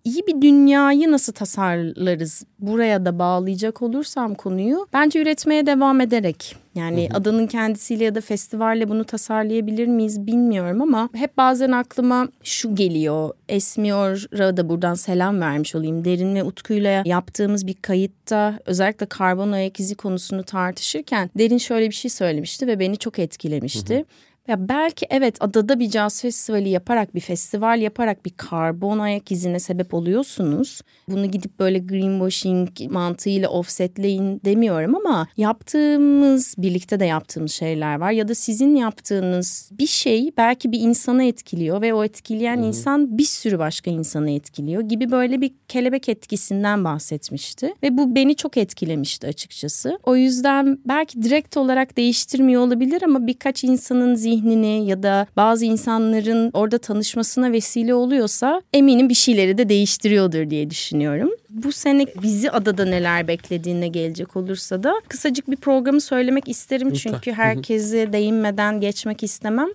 İyi 0.08 0.26
bir 0.26 0.42
dünyayı 0.42 1.10
nasıl 1.10 1.32
tasarlarız? 1.32 2.44
Buraya 2.58 3.04
da 3.04 3.18
bağlayacak 3.18 3.82
olursam 3.82 4.34
konuyu 4.34 4.86
bence 4.92 5.22
üretmeye 5.22 5.66
devam 5.66 6.00
ederek 6.00 6.56
yani 6.74 7.08
hı 7.08 7.14
hı. 7.14 7.18
adanın 7.18 7.46
kendisiyle 7.46 8.04
ya 8.04 8.14
da 8.14 8.20
festivalle 8.20 8.88
bunu 8.88 9.04
tasarlayabilir 9.04 9.86
miyiz 9.86 10.26
bilmiyorum 10.26 10.82
ama 10.82 11.08
hep 11.14 11.36
bazen 11.36 11.72
aklıma 11.72 12.28
şu 12.42 12.74
geliyor. 12.74 13.30
Esmiyor'a 13.48 14.56
da 14.56 14.68
buradan 14.68 14.94
selam 14.94 15.40
vermiş 15.40 15.74
olayım. 15.74 16.04
Derin 16.04 16.34
ve 16.34 16.44
Utku'yla 16.44 17.02
yaptığımız 17.06 17.66
bir 17.66 17.74
kayıtta 17.74 18.58
özellikle 18.66 19.06
karbon 19.06 19.52
ayak 19.52 19.80
izi 19.80 19.94
konusunu 19.94 20.42
tartışırken 20.42 21.30
Derin 21.38 21.58
şöyle 21.58 21.86
bir 21.90 21.94
şey 21.94 22.10
söylemişti 22.10 22.66
ve 22.66 22.80
beni 22.80 22.96
çok 22.96 23.18
etkilemişti. 23.18 23.94
Hı 23.94 23.98
hı. 23.98 24.04
Ya 24.48 24.68
belki 24.68 25.06
evet 25.10 25.36
adada 25.40 25.80
bir 25.80 25.90
caz 25.90 26.22
festivali 26.22 26.68
yaparak 26.68 27.14
bir 27.14 27.20
festival 27.20 27.80
yaparak 27.80 28.24
bir 28.24 28.30
karbon 28.36 28.98
ayak 28.98 29.32
izine 29.32 29.58
sebep 29.58 29.94
oluyorsunuz. 29.94 30.80
Bunu 31.08 31.26
gidip 31.26 31.58
böyle 31.58 31.78
greenwashing 31.78 32.68
mantığıyla 32.90 33.48
offsetleyin 33.48 34.40
demiyorum 34.44 34.94
ama 34.96 35.28
yaptığımız 35.36 36.54
birlikte 36.58 37.00
de 37.00 37.04
yaptığımız 37.04 37.52
şeyler 37.52 37.98
var 38.00 38.10
ya 38.10 38.28
da 38.28 38.34
sizin 38.34 38.76
yaptığınız 38.76 39.70
bir 39.78 39.86
şey 39.86 40.30
belki 40.36 40.72
bir 40.72 40.80
insana 40.80 41.24
etkiliyor 41.24 41.82
ve 41.82 41.94
o 41.94 42.04
etkileyen 42.04 42.56
hmm. 42.56 42.64
insan 42.64 43.18
bir 43.18 43.24
sürü 43.24 43.58
başka 43.58 43.90
insanı 43.90 44.30
etkiliyor 44.30 44.82
gibi 44.82 45.10
böyle 45.10 45.40
bir 45.40 45.52
kelebek 45.68 46.08
etkisinden 46.08 46.84
bahsetmişti 46.84 47.74
ve 47.82 47.98
bu 47.98 48.14
beni 48.14 48.36
çok 48.36 48.56
etkilemişti 48.56 49.26
açıkçası. 49.26 49.98
O 50.02 50.16
yüzden 50.16 50.78
belki 50.84 51.22
direkt 51.22 51.56
olarak 51.56 51.96
değiştirmiyor 51.96 52.62
olabilir 52.62 53.02
ama 53.02 53.26
birkaç 53.26 53.64
insanın 53.64 54.14
zihni 54.14 54.37
zihnini 54.38 54.86
ya 54.86 55.02
da 55.02 55.26
bazı 55.36 55.64
insanların 55.64 56.50
orada 56.54 56.78
tanışmasına 56.78 57.52
vesile 57.52 57.94
oluyorsa 57.94 58.62
eminim 58.72 59.08
bir 59.08 59.14
şeyleri 59.14 59.58
de 59.58 59.68
değiştiriyordur 59.68 60.50
diye 60.50 60.70
düşünüyorum. 60.70 61.30
Bu 61.50 61.72
sene 61.72 62.06
bizi 62.22 62.50
adada 62.50 62.84
neler 62.84 63.28
beklediğine 63.28 63.88
gelecek 63.88 64.36
olursa 64.36 64.82
da 64.82 64.94
kısacık 65.08 65.50
bir 65.50 65.56
programı 65.56 66.00
söylemek 66.00 66.48
isterim 66.48 66.92
çünkü 66.92 67.32
herkese 67.32 68.12
değinmeden 68.12 68.80
geçmek 68.80 69.22
istemem. 69.22 69.68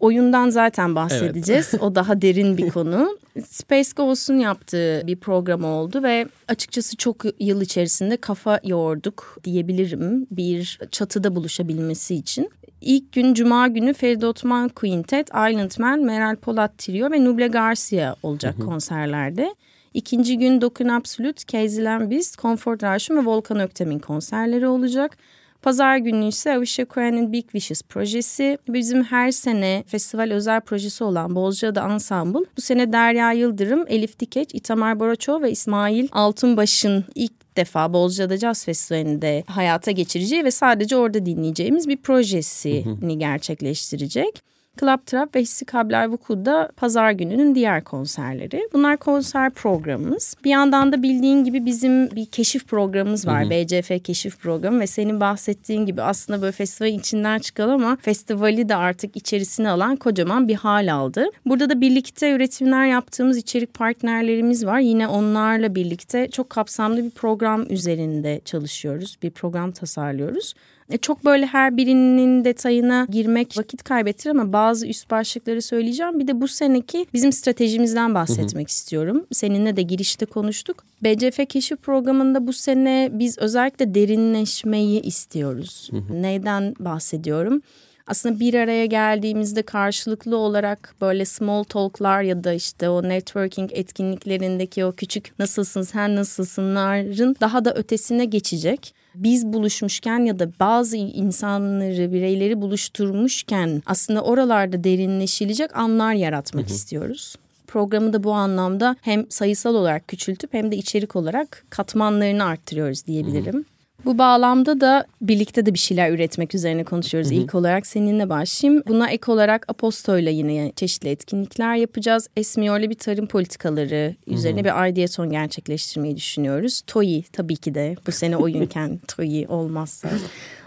Oyundan 0.00 0.50
zaten 0.50 0.94
bahsedeceğiz. 0.94 1.68
Evet. 1.70 1.82
o 1.82 1.94
daha 1.94 2.22
derin 2.22 2.56
bir 2.56 2.70
konu. 2.76 3.18
Space 3.48 3.90
Ghost'un 3.96 4.38
yaptığı 4.38 5.02
bir 5.06 5.16
program 5.16 5.64
oldu 5.64 6.02
ve 6.02 6.26
açıkçası 6.48 6.96
çok 6.96 7.24
yıl 7.40 7.60
içerisinde 7.60 8.16
kafa 8.16 8.60
yoğurduk 8.64 9.38
diyebilirim. 9.44 10.26
Bir 10.30 10.78
çatıda 10.90 11.36
buluşabilmesi 11.36 12.14
için. 12.14 12.50
İlk 12.82 13.12
gün 13.12 13.34
Cuma 13.34 13.68
günü 13.68 13.94
Feride 13.94 14.26
Otman 14.26 14.68
Quintet, 14.68 15.28
Island 15.28 15.70
Man, 15.78 16.00
Meral 16.00 16.36
Polat 16.36 16.78
Trio 16.78 17.10
ve 17.10 17.24
Nuble 17.24 17.46
Garcia 17.46 18.16
olacak 18.22 18.58
hı 18.58 18.62
hı. 18.62 18.66
konserlerde. 18.66 19.54
İkinci 19.94 20.38
gün 20.38 20.60
Dokun 20.60 20.88
Absolute, 20.88 21.42
Casey 21.48 21.84
Lambis, 21.84 22.36
Comfort 22.36 22.82
Rush'un 22.82 23.16
ve 23.16 23.24
Volkan 23.24 23.60
Öktem'in 23.60 23.98
konserleri 23.98 24.66
olacak. 24.66 25.16
Pazar 25.62 25.96
günü 25.96 26.28
ise 26.28 26.56
Avisha 26.56 26.86
Cohen'in 26.86 27.32
Big 27.32 27.44
Wishes 27.44 27.82
projesi. 27.82 28.58
Bizim 28.68 29.04
her 29.04 29.30
sene 29.30 29.84
festival 29.86 30.30
özel 30.30 30.60
projesi 30.60 31.04
olan 31.04 31.34
Bozcaada 31.34 31.92
Ensemble. 31.92 32.46
Bu 32.56 32.60
sene 32.60 32.92
Derya 32.92 33.32
Yıldırım, 33.32 33.84
Elif 33.88 34.18
Dikeç, 34.18 34.54
İtamar 34.54 35.00
Boraço 35.00 35.42
ve 35.42 35.50
İsmail 35.50 36.08
Altunbaş'ın 36.12 37.04
ilk 37.14 37.32
defa 37.56 37.92
Bozcaada 37.92 38.36
Jazz 38.36 38.64
Festivali'nde 38.64 39.44
hayata 39.46 39.90
geçireceği 39.90 40.44
ve 40.44 40.50
sadece 40.50 40.96
orada 40.96 41.26
dinleyeceğimiz 41.26 41.88
bir 41.88 41.96
projesini 41.96 43.18
gerçekleştirecek. 43.18 44.51
Club 44.80 45.06
Trap 45.06 45.36
ve 45.36 45.40
Hissi 45.40 45.64
Kabler 45.64 46.08
Vuku'da 46.08 46.68
pazar 46.76 47.10
gününün 47.10 47.54
diğer 47.54 47.84
konserleri. 47.84 48.68
Bunlar 48.72 48.96
konser 48.96 49.50
programımız. 49.50 50.36
Bir 50.44 50.50
yandan 50.50 50.92
da 50.92 51.02
bildiğin 51.02 51.44
gibi 51.44 51.66
bizim 51.66 52.10
bir 52.10 52.26
keşif 52.26 52.66
programımız 52.66 53.26
var. 53.26 53.42
Hı 53.42 53.46
hı. 53.46 53.50
BCF 53.50 54.04
keşif 54.04 54.38
programı 54.38 54.80
ve 54.80 54.86
senin 54.86 55.20
bahsettiğin 55.20 55.86
gibi 55.86 56.02
aslında 56.02 56.42
böyle 56.42 56.52
festivalin 56.52 56.98
içinden 56.98 57.38
çıkan 57.38 57.68
ama 57.68 57.96
festivali 58.00 58.68
de 58.68 58.76
artık 58.76 59.16
içerisine 59.16 59.70
alan 59.70 59.96
kocaman 59.96 60.48
bir 60.48 60.54
hal 60.54 60.92
aldı. 60.92 61.26
Burada 61.46 61.70
da 61.70 61.80
birlikte 61.80 62.32
üretimler 62.32 62.86
yaptığımız 62.86 63.36
içerik 63.36 63.74
partnerlerimiz 63.74 64.66
var. 64.66 64.78
Yine 64.78 65.08
onlarla 65.08 65.74
birlikte 65.74 66.30
çok 66.30 66.50
kapsamlı 66.50 67.04
bir 67.04 67.10
program 67.10 67.66
üzerinde 67.70 68.40
çalışıyoruz. 68.44 69.16
Bir 69.22 69.30
program 69.30 69.72
tasarlıyoruz. 69.72 70.54
E, 70.88 70.98
çok 70.98 71.24
böyle 71.24 71.46
her 71.46 71.76
birinin 71.76 72.44
detayına 72.44 73.06
girmek 73.10 73.58
vakit 73.58 73.82
kaybettir 73.82 74.30
ama 74.30 74.52
bazı 74.52 74.86
üst 74.86 75.10
başlıkları 75.10 75.62
söyleyeceğim. 75.62 76.20
Bir 76.20 76.26
de 76.26 76.40
bu 76.40 76.48
seneki 76.48 77.06
bizim 77.12 77.32
stratejimizden 77.32 78.14
bahsetmek 78.14 78.54
hı 78.54 78.58
hı. 78.58 78.62
istiyorum. 78.62 79.26
Seninle 79.32 79.76
de 79.76 79.82
girişte 79.82 80.26
konuştuk. 80.26 80.84
BCF 81.02 81.48
Keşif 81.48 81.82
Programı'nda 81.82 82.46
bu 82.46 82.52
sene 82.52 83.10
biz 83.12 83.38
özellikle 83.38 83.94
derinleşmeyi 83.94 85.02
istiyoruz. 85.02 85.88
Hı 85.90 85.96
hı. 85.96 86.22
Neyden 86.22 86.74
bahsediyorum? 86.80 87.62
aslında 88.06 88.40
bir 88.40 88.54
araya 88.54 88.86
geldiğimizde 88.86 89.62
karşılıklı 89.62 90.36
olarak 90.36 90.94
böyle 91.00 91.24
small 91.24 91.62
talk'lar 91.62 92.22
ya 92.22 92.44
da 92.44 92.52
işte 92.52 92.88
o 92.88 93.02
networking 93.02 93.70
etkinliklerindeki 93.72 94.84
o 94.84 94.92
küçük 94.92 95.38
nasılsın 95.38 95.82
sen 95.82 96.16
nasılsınların 96.16 97.36
daha 97.40 97.64
da 97.64 97.74
ötesine 97.74 98.24
geçecek 98.24 98.94
biz 99.14 99.46
buluşmuşken 99.46 100.24
ya 100.24 100.38
da 100.38 100.48
bazı 100.60 100.96
insanları, 100.96 102.12
bireyleri 102.12 102.60
buluşturmuşken 102.60 103.82
aslında 103.86 104.22
oralarda 104.22 104.84
derinleşilecek 104.84 105.76
anlar 105.76 106.12
yaratmak 106.12 106.66
hı 106.66 106.70
hı. 106.70 106.74
istiyoruz 106.74 107.36
programı 107.72 108.12
da 108.12 108.24
bu 108.24 108.32
anlamda 108.32 108.96
hem 109.00 109.30
sayısal 109.30 109.74
olarak 109.74 110.08
küçültüp 110.08 110.54
hem 110.54 110.72
de 110.72 110.76
içerik 110.76 111.16
olarak 111.16 111.64
katmanlarını 111.70 112.44
arttırıyoruz 112.44 113.06
diyebilirim. 113.06 113.64
Bu 114.04 114.18
bağlamda 114.18 114.80
da 114.80 115.06
birlikte 115.20 115.66
de 115.66 115.74
bir 115.74 115.78
şeyler 115.78 116.10
üretmek 116.10 116.54
üzerine 116.54 116.84
konuşuyoruz. 116.84 117.30
Hı 117.30 117.34
hı. 117.34 117.38
İlk 117.38 117.54
olarak 117.54 117.86
seninle 117.86 118.28
başlayayım. 118.28 118.82
Buna 118.88 119.10
ek 119.10 119.32
olarak 119.32 119.70
Aposto 119.70 120.18
ile 120.18 120.30
yine 120.30 120.72
çeşitli 120.76 121.08
etkinlikler 121.08 121.76
yapacağız. 121.76 122.28
Esmiyor'la 122.36 122.90
bir 122.90 122.94
tarım 122.94 123.26
politikaları 123.26 124.14
üzerine 124.26 124.62
hı 124.62 124.62
hı. 124.62 124.86
bir 124.86 124.90
ideaton 124.90 125.30
gerçekleştirmeyi 125.30 126.16
düşünüyoruz. 126.16 126.82
TOİ 126.86 127.24
tabii 127.32 127.56
ki 127.56 127.74
de 127.74 127.96
bu 128.06 128.12
sene 128.12 128.36
oyunken 128.36 129.00
TOİ 129.08 129.46
olmazsa 129.48 130.08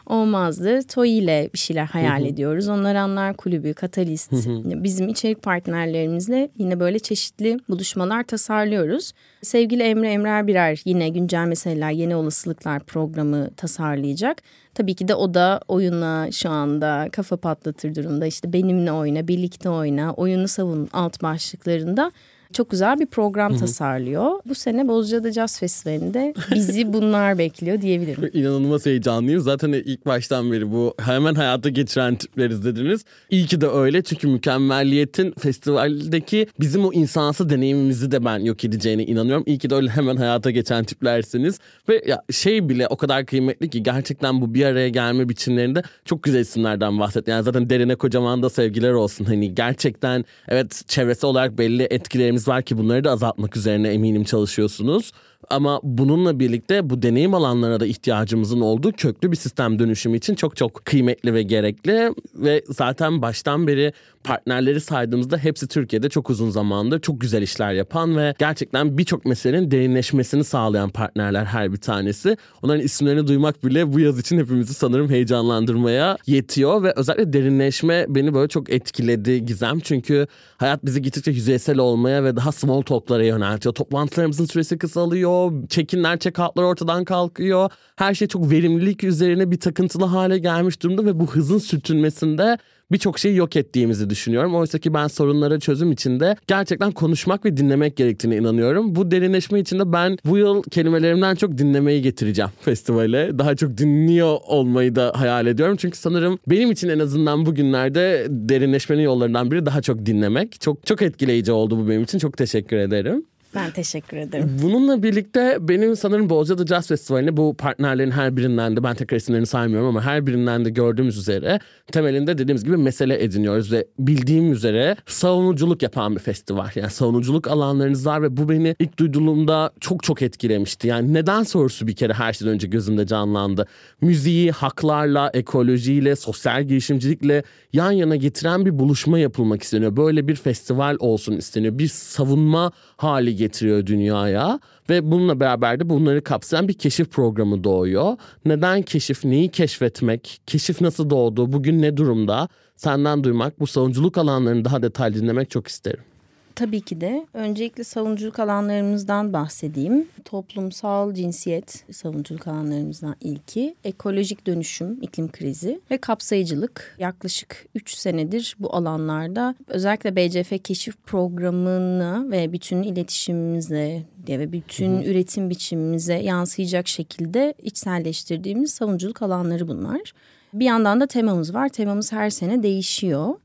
olmazdı. 0.05 0.83
Toy 0.83 1.17
ile 1.17 1.49
bir 1.53 1.59
şeyler 1.59 1.85
hayal 1.85 2.19
Hı-hı. 2.19 2.27
ediyoruz. 2.27 2.67
Onlar 2.67 2.95
Anlar 2.95 3.37
Kulübü, 3.37 3.73
Katalist, 3.73 4.31
Hı-hı. 4.31 4.83
bizim 4.83 5.09
içerik 5.09 5.41
partnerlerimizle 5.41 6.49
yine 6.57 6.79
böyle 6.79 6.99
çeşitli 6.99 7.57
buluşmalar 7.69 8.23
tasarlıyoruz. 8.23 9.11
Sevgili 9.41 9.83
Emre 9.83 10.11
Emrer 10.11 10.47
Birer 10.47 10.81
yine 10.85 11.09
güncel 11.09 11.45
meseleler, 11.45 11.91
yeni 11.91 12.15
olasılıklar 12.15 12.83
programı 12.83 13.49
tasarlayacak. 13.57 14.41
Tabii 14.73 14.95
ki 14.95 15.07
de 15.07 15.15
o 15.15 15.33
da 15.33 15.59
oyuna 15.67 16.31
şu 16.31 16.49
anda 16.49 17.09
kafa 17.11 17.37
patlatır 17.37 17.95
durumda. 17.95 18.25
İşte 18.25 18.53
benimle 18.53 18.91
oyna, 18.91 19.27
birlikte 19.27 19.69
oyna, 19.69 20.13
oyunu 20.13 20.47
savun 20.47 20.89
alt 20.93 21.23
başlıklarında 21.23 22.11
çok 22.55 22.69
güzel 22.69 22.99
bir 22.99 23.05
program 23.05 23.51
Hı-hı. 23.51 23.59
tasarlıyor. 23.59 24.31
Bu 24.45 24.55
sene 24.55 24.87
Bozcaada 24.87 25.31
Jazz 25.31 25.59
Festivali'nde 25.59 26.33
bizi 26.55 26.93
bunlar 26.93 27.37
bekliyor 27.37 27.81
diyebilirim. 27.81 28.29
İnanılmaz 28.33 28.85
heyecanlıyım. 28.85 29.41
Zaten 29.41 29.73
ilk 29.73 30.05
baştan 30.05 30.51
beri 30.51 30.71
bu 30.71 30.95
hemen 30.99 31.35
hayata 31.35 31.69
geçiren 31.69 32.15
tipleriz 32.15 32.65
dediniz. 32.65 33.05
İyi 33.29 33.45
ki 33.45 33.61
de 33.61 33.67
öyle 33.67 34.03
çünkü 34.03 34.27
mükemmelliyetin 34.27 35.31
festivaldeki 35.31 36.47
bizim 36.59 36.85
o 36.85 36.93
insansı 36.93 37.49
deneyimimizi 37.49 38.11
de 38.11 38.25
ben 38.25 38.39
yok 38.39 38.65
edeceğine 38.65 39.05
inanıyorum. 39.05 39.43
İyi 39.47 39.57
ki 39.57 39.69
de 39.69 39.75
öyle 39.75 39.89
hemen 39.89 40.15
hayata 40.17 40.51
geçen 40.51 40.83
tiplersiniz. 40.83 41.59
Ve 41.89 42.03
ya 42.07 42.21
şey 42.31 42.69
bile 42.69 42.87
o 42.87 42.97
kadar 42.97 43.25
kıymetli 43.25 43.69
ki 43.69 43.83
gerçekten 43.83 44.41
bu 44.41 44.53
bir 44.53 44.65
araya 44.65 44.89
gelme 44.89 45.29
biçimlerinde 45.29 45.83
çok 46.05 46.23
güzel 46.23 46.39
isimlerden 46.39 46.99
bahset. 46.99 47.27
Yani 47.27 47.43
zaten 47.43 47.69
derine 47.69 47.95
kocaman 47.95 48.43
da 48.43 48.49
sevgiler 48.49 48.91
olsun. 48.91 49.25
Hani 49.25 49.55
gerçekten 49.55 50.25
evet 50.47 50.81
çevresi 50.87 51.25
olarak 51.25 51.57
belli 51.57 51.83
etkilerimiz 51.83 52.44
var 52.47 52.61
ki 52.61 52.77
bunları 52.77 53.03
da 53.03 53.11
azaltmak 53.11 53.57
üzerine 53.57 53.89
eminim 53.89 54.23
çalışıyorsunuz. 54.23 55.11
Ama 55.49 55.79
bununla 55.83 56.39
birlikte 56.39 56.89
bu 56.89 57.01
deneyim 57.01 57.33
alanlarına 57.33 57.79
da 57.79 57.85
ihtiyacımızın 57.85 58.61
olduğu 58.61 58.91
köklü 58.91 59.31
bir 59.31 59.37
sistem 59.37 59.79
dönüşümü 59.79 60.17
için 60.17 60.35
çok 60.35 60.55
çok 60.55 60.85
kıymetli 60.85 61.33
ve 61.33 61.43
gerekli. 61.43 62.13
Ve 62.35 62.63
zaten 62.69 63.21
baştan 63.21 63.67
beri 63.67 63.93
partnerleri 64.25 64.81
saydığımızda 64.81 65.37
hepsi 65.37 65.67
Türkiye'de 65.67 66.09
çok 66.09 66.29
uzun 66.29 66.49
zamandır 66.49 67.01
çok 67.01 67.21
güzel 67.21 67.41
işler 67.41 67.73
yapan 67.73 68.17
ve 68.17 68.33
gerçekten 68.39 68.97
birçok 68.97 69.25
meselenin 69.25 69.71
derinleşmesini 69.71 70.43
sağlayan 70.43 70.89
partnerler 70.89 71.45
her 71.45 71.71
bir 71.71 71.77
tanesi. 71.77 72.37
Onların 72.63 72.83
isimlerini 72.83 73.27
duymak 73.27 73.65
bile 73.65 73.93
bu 73.93 73.99
yaz 73.99 74.19
için 74.19 74.37
hepimizi 74.37 74.73
sanırım 74.73 75.09
heyecanlandırmaya 75.09 76.17
yetiyor 76.27 76.83
ve 76.83 76.93
özellikle 76.95 77.33
derinleşme 77.33 78.05
beni 78.09 78.33
böyle 78.33 78.47
çok 78.47 78.69
etkiledi 78.69 79.45
Gizem. 79.45 79.79
Çünkü 79.79 80.27
hayat 80.57 80.85
bizi 80.85 81.01
gittikçe 81.01 81.31
yüzeysel 81.31 81.77
olmaya 81.77 82.23
ve 82.23 82.35
daha 82.35 82.51
small 82.51 82.81
talk'lara 82.81 83.23
yöneltiyor. 83.23 83.75
Toplantılarımızın 83.75 84.45
süresi 84.45 84.77
kısalıyor, 84.77 85.67
çekinler, 85.69 86.17
check-out'lar 86.17 86.63
ortadan 86.63 87.05
kalkıyor. 87.05 87.69
Her 87.95 88.13
şey 88.13 88.27
çok 88.27 88.51
verimlilik 88.51 89.03
üzerine 89.03 89.51
bir 89.51 89.59
takıntılı 89.59 90.05
hale 90.05 90.37
gelmiş 90.37 90.83
durumda 90.83 91.05
ve 91.05 91.19
bu 91.19 91.27
hızın 91.27 91.57
sürtünmesinde 91.57 92.57
birçok 92.91 93.19
şeyi 93.19 93.35
yok 93.35 93.55
ettiğimizi 93.55 94.09
düşünüyorum. 94.09 94.55
Oysa 94.55 94.79
ki 94.79 94.93
ben 94.93 95.07
sorunlara 95.07 95.59
çözüm 95.59 95.91
içinde 95.91 96.35
gerçekten 96.47 96.91
konuşmak 96.91 97.45
ve 97.45 97.57
dinlemek 97.57 97.97
gerektiğine 97.97 98.37
inanıyorum. 98.37 98.95
Bu 98.95 99.11
derinleşme 99.11 99.59
içinde 99.59 99.93
ben 99.93 100.17
bu 100.25 100.37
yıl 100.37 100.63
kelimelerimden 100.63 101.35
çok 101.35 101.57
dinlemeyi 101.57 102.01
getireceğim 102.01 102.51
festivale. 102.61 103.39
Daha 103.39 103.55
çok 103.55 103.77
dinliyor 103.77 104.37
olmayı 104.47 104.95
da 104.95 105.11
hayal 105.15 105.47
ediyorum. 105.47 105.75
Çünkü 105.79 105.97
sanırım 105.97 106.39
benim 106.47 106.71
için 106.71 106.89
en 106.89 106.99
azından 106.99 107.45
bugünlerde 107.45 108.27
derinleşmenin 108.29 109.03
yollarından 109.03 109.51
biri 109.51 109.65
daha 109.65 109.81
çok 109.81 110.05
dinlemek. 110.05 110.61
Çok 110.61 110.85
çok 110.85 111.01
etkileyici 111.01 111.51
oldu 111.51 111.77
bu 111.77 111.89
benim 111.89 112.03
için. 112.03 112.19
Çok 112.19 112.37
teşekkür 112.37 112.77
ederim. 112.77 113.25
Ben 113.55 113.71
teşekkür 113.71 114.17
ederim. 114.17 114.59
Bununla 114.63 115.03
birlikte 115.03 115.57
benim 115.61 115.95
sanırım 115.95 116.29
Bozcaada 116.29 116.65
Jazz 116.65 116.87
Festivali'nde 116.87 117.37
bu 117.37 117.55
partnerlerin 117.57 118.11
her 118.11 118.37
birinden 118.37 118.77
de 118.77 118.83
ben 118.83 118.95
tekrar 118.95 119.17
isimlerini 119.17 119.45
saymıyorum 119.45 119.87
ama 119.87 120.01
her 120.01 120.27
birinden 120.27 120.65
de 120.65 120.69
gördüğümüz 120.69 121.17
üzere 121.17 121.59
temelinde 121.91 122.37
dediğimiz 122.37 122.63
gibi 122.63 122.77
mesele 122.77 123.23
ediniyoruz 123.23 123.71
ve 123.71 123.87
bildiğim 123.99 124.51
üzere 124.51 124.95
savunuculuk 125.05 125.81
yapan 125.81 126.15
bir 126.15 126.19
festival. 126.19 126.69
Yani 126.75 126.89
savunuculuk 126.89 127.47
alanlarınız 127.47 128.05
var 128.05 128.21
ve 128.21 128.37
bu 128.37 128.49
beni 128.49 128.75
ilk 128.79 128.99
duyduğumda 128.99 129.71
çok 129.79 130.03
çok 130.03 130.21
etkilemişti. 130.21 130.87
Yani 130.87 131.13
neden 131.13 131.43
sorusu 131.43 131.87
bir 131.87 131.95
kere 131.95 132.13
her 132.13 132.33
şeyden 132.33 132.53
önce 132.53 132.67
gözümde 132.67 133.07
canlandı. 133.07 133.67
Müziği 134.01 134.51
haklarla, 134.51 135.31
ekolojiyle, 135.33 136.15
sosyal 136.15 136.63
girişimcilikle 136.63 137.43
yan 137.73 137.91
yana 137.91 138.15
getiren 138.15 138.65
bir 138.65 138.79
buluşma 138.79 139.19
yapılmak 139.19 139.63
isteniyor. 139.63 139.97
Böyle 139.97 140.27
bir 140.27 140.35
festival 140.35 140.97
olsun 140.99 141.37
isteniyor. 141.37 141.79
Bir 141.79 141.87
savunma 141.87 142.71
hali 142.97 143.35
getiriyor 143.45 143.85
dünyaya 143.85 144.59
ve 144.89 145.11
bununla 145.11 145.39
beraber 145.39 145.79
de 145.79 145.89
bunları 145.89 146.23
kapsayan 146.23 146.67
bir 146.67 146.73
keşif 146.73 147.11
programı 147.11 147.63
doğuyor. 147.63 148.17
Neden 148.45 148.81
keşif, 148.81 149.25
neyi 149.25 149.49
keşfetmek, 149.49 150.41
keşif 150.47 150.81
nasıl 150.81 151.09
doğdu, 151.09 151.51
bugün 151.53 151.81
ne 151.81 151.97
durumda 151.97 152.47
senden 152.75 153.23
duymak, 153.23 153.59
bu 153.59 153.67
savunuculuk 153.67 154.17
alanlarını 154.17 154.65
daha 154.65 154.81
detaylı 154.81 155.15
dinlemek 155.15 155.49
çok 155.49 155.67
isterim. 155.67 156.14
Tabii 156.55 156.81
ki 156.81 157.01
de. 157.01 157.25
Öncelikle 157.33 157.83
savunuculuk 157.83 158.39
alanlarımızdan 158.39 159.33
bahsedeyim. 159.33 160.07
Toplumsal 160.25 161.13
cinsiyet 161.13 161.85
savunuculuk 161.91 162.47
alanlarımızdan 162.47 163.15
ilki. 163.21 163.75
Ekolojik 163.83 164.47
dönüşüm, 164.47 165.01
iklim 165.01 165.31
krizi 165.31 165.79
ve 165.91 165.97
kapsayıcılık. 165.97 166.95
Yaklaşık 166.99 167.65
3 167.75 167.93
senedir 167.93 168.55
bu 168.59 168.75
alanlarda 168.75 169.55
özellikle 169.67 170.15
BCF 170.15 170.63
keşif 170.63 170.95
programını 171.05 172.31
ve 172.31 172.53
bütün 172.53 172.83
iletişimimize 172.83 174.03
ve 174.27 174.51
bütün 174.51 174.95
hı 174.95 174.99
hı. 174.99 175.09
üretim 175.09 175.49
biçimimize 175.49 176.13
yansıyacak 176.13 176.87
şekilde 176.87 177.53
içselleştirdiğimiz 177.63 178.73
savunuculuk 178.73 179.21
alanları 179.21 179.67
bunlar. 179.67 180.13
Bir 180.53 180.65
yandan 180.65 181.01
da 181.01 181.07
temamız 181.07 181.53
var. 181.53 181.69
Temamız 181.69 182.11
her 182.11 182.29
sene 182.29 182.63
değişiyor 182.63 183.35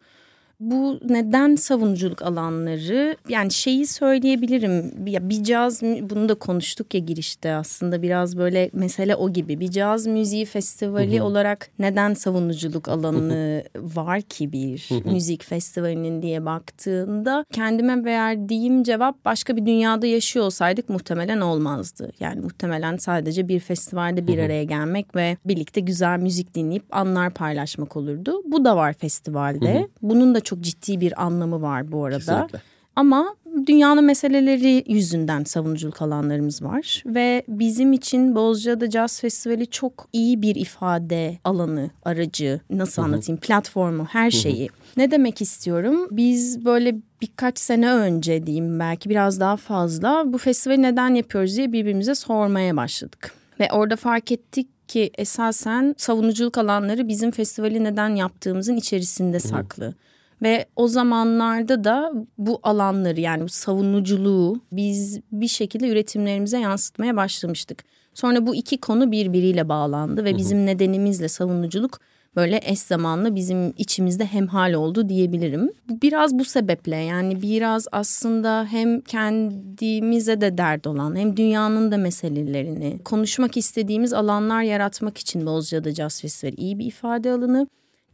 bu 0.61 1.01
neden 1.09 1.57
savunuculuk 1.57 2.23
alanları? 2.23 3.17
Yani 3.29 3.51
şeyi 3.51 3.87
söyleyebilirim. 3.87 5.07
Ya 5.07 5.29
bir 5.29 5.45
caz 5.45 5.83
bunu 5.83 6.29
da 6.29 6.35
konuştuk 6.35 6.95
ya 6.95 7.01
girişte. 7.01 7.55
Aslında 7.55 8.03
biraz 8.03 8.37
böyle 8.37 8.71
mesele 8.73 9.17
o 9.17 9.33
gibi. 9.33 9.61
Bir 9.61 9.71
caz 9.71 10.07
müziği 10.07 10.45
festivali 10.45 11.17
hı 11.19 11.21
hı. 11.21 11.25
olarak 11.25 11.71
neden 11.79 12.15
savunuculuk 12.15 12.89
alanı 12.89 13.65
var 13.77 14.23
ki 14.23 14.53
bir 14.53 14.89
müzik 15.05 15.45
festivalinin 15.45 16.23
diye 16.23 16.45
baktığında? 16.45 17.45
Kendime 17.53 18.05
verdiğim 18.05 18.83
cevap 18.83 19.25
başka 19.25 19.57
bir 19.57 19.67
dünyada 19.67 20.07
yaşıyor 20.07 20.45
olsaydık 20.45 20.89
muhtemelen 20.89 21.41
olmazdı. 21.41 22.13
Yani 22.21 22.41
muhtemelen 22.41 22.97
sadece 22.97 23.49
bir 23.49 23.61
festivalde 23.61 24.27
bir 24.27 24.39
araya 24.39 24.65
gelmek 24.65 25.17
ve 25.17 25.37
birlikte 25.45 25.81
güzel 25.81 26.19
müzik 26.19 26.55
dinleyip 26.55 26.85
anlar 26.91 27.31
paylaşmak 27.31 27.97
olurdu. 27.97 28.43
Bu 28.47 28.65
da 28.65 28.77
var 28.77 28.93
festivalde. 28.93 29.89
Bunun 30.03 30.35
da 30.35 30.41
çok 30.51 30.61
ciddi 30.61 31.01
bir 31.01 31.25
anlamı 31.25 31.63
var 31.63 31.93
bu 31.93 32.05
arada. 32.05 32.19
Kesinlikle. 32.19 32.61
Ama 32.97 33.35
dünyanın 33.67 34.05
meseleleri 34.05 34.85
yüzünden 34.89 35.45
savunuculuk 35.45 36.03
alanlarımız 36.03 36.63
var. 36.63 37.03
Ve 37.07 37.43
bizim 37.49 37.93
için 37.93 38.35
Bozcaada 38.35 38.91
Jazz 38.91 39.21
Festivali 39.21 39.67
çok 39.67 40.09
iyi 40.13 40.43
bir 40.43 40.55
ifade 40.55 41.39
alanı, 41.45 41.91
aracı, 42.05 42.61
nasıl 42.71 43.03
anlatayım, 43.03 43.41
platformu, 43.41 44.05
her 44.05 44.31
şeyi. 44.31 44.69
Ne 44.97 45.11
demek 45.11 45.43
istiyorum? 45.43 46.09
Biz 46.11 46.65
böyle 46.65 46.97
birkaç 47.23 47.59
sene 47.59 47.93
önce 47.93 48.47
diyeyim 48.47 48.81
belki 48.81 49.11
biraz 49.11 49.41
daha 49.41 49.57
fazla 49.57 50.25
bu 50.27 50.39
festivali 50.39 50.83
neden 50.83 51.15
yapıyoruz 51.15 51.57
diye 51.57 51.73
birbirimize 51.73 52.15
sormaya 52.15 52.77
başladık. 52.77 53.33
Ve 53.61 53.69
orada 53.73 53.97
fark 53.97 54.33
ettik 54.33 54.89
ki 54.89 55.11
esasen 55.19 55.95
savunuculuk 55.99 56.59
alanları 56.59 57.09
bizim 57.09 57.31
festivali 57.31 57.85
neden 57.85 58.15
yaptığımızın 58.15 58.77
içerisinde 58.77 59.41
saklı. 59.41 59.95
Ve 60.43 60.67
o 60.77 60.89
zamanlarda 60.89 61.85
da 61.85 62.13
bu 62.39 62.61
alanları 62.63 63.21
yani 63.21 63.43
bu 63.43 63.49
savunuculuğu 63.49 64.61
biz 64.73 65.21
bir 65.33 65.49
şekilde 65.49 65.89
üretimlerimize 65.89 66.59
yansıtmaya 66.59 67.17
başlamıştık. 67.17 67.85
Sonra 68.15 68.47
bu 68.47 68.55
iki 68.55 68.81
konu 68.81 69.13
birbiriyle 69.13 69.69
bağlandı 69.69 70.25
ve 70.25 70.37
bizim 70.37 70.67
nedenimizle 70.67 71.29
savunuculuk 71.29 72.01
böyle 72.37 72.61
eş 72.65 72.79
zamanlı 72.79 73.35
bizim 73.35 73.75
içimizde 73.77 74.25
hemhal 74.25 74.73
oldu 74.73 75.09
diyebilirim. 75.09 75.71
Biraz 76.03 76.39
bu 76.39 76.45
sebeple 76.45 76.97
yani 76.97 77.43
biraz 77.43 77.87
aslında 77.93 78.67
hem 78.71 79.01
kendimize 79.01 80.41
de 80.41 80.59
dert 80.59 80.87
olan 80.87 81.17
hem 81.17 81.37
dünyanın 81.37 81.93
da 81.93 81.97
meselelerini 81.97 82.99
konuşmak 83.05 83.57
istediğimiz 83.57 84.13
alanlar 84.13 84.63
yaratmak 84.63 85.19
için 85.19 85.47
Bozcaada 85.47 85.95
Jazz 85.95 86.21
Festivali 86.21 86.57
iyi 86.57 86.79
bir 86.79 86.87
ifade 86.87 87.31
alanı. 87.31 87.67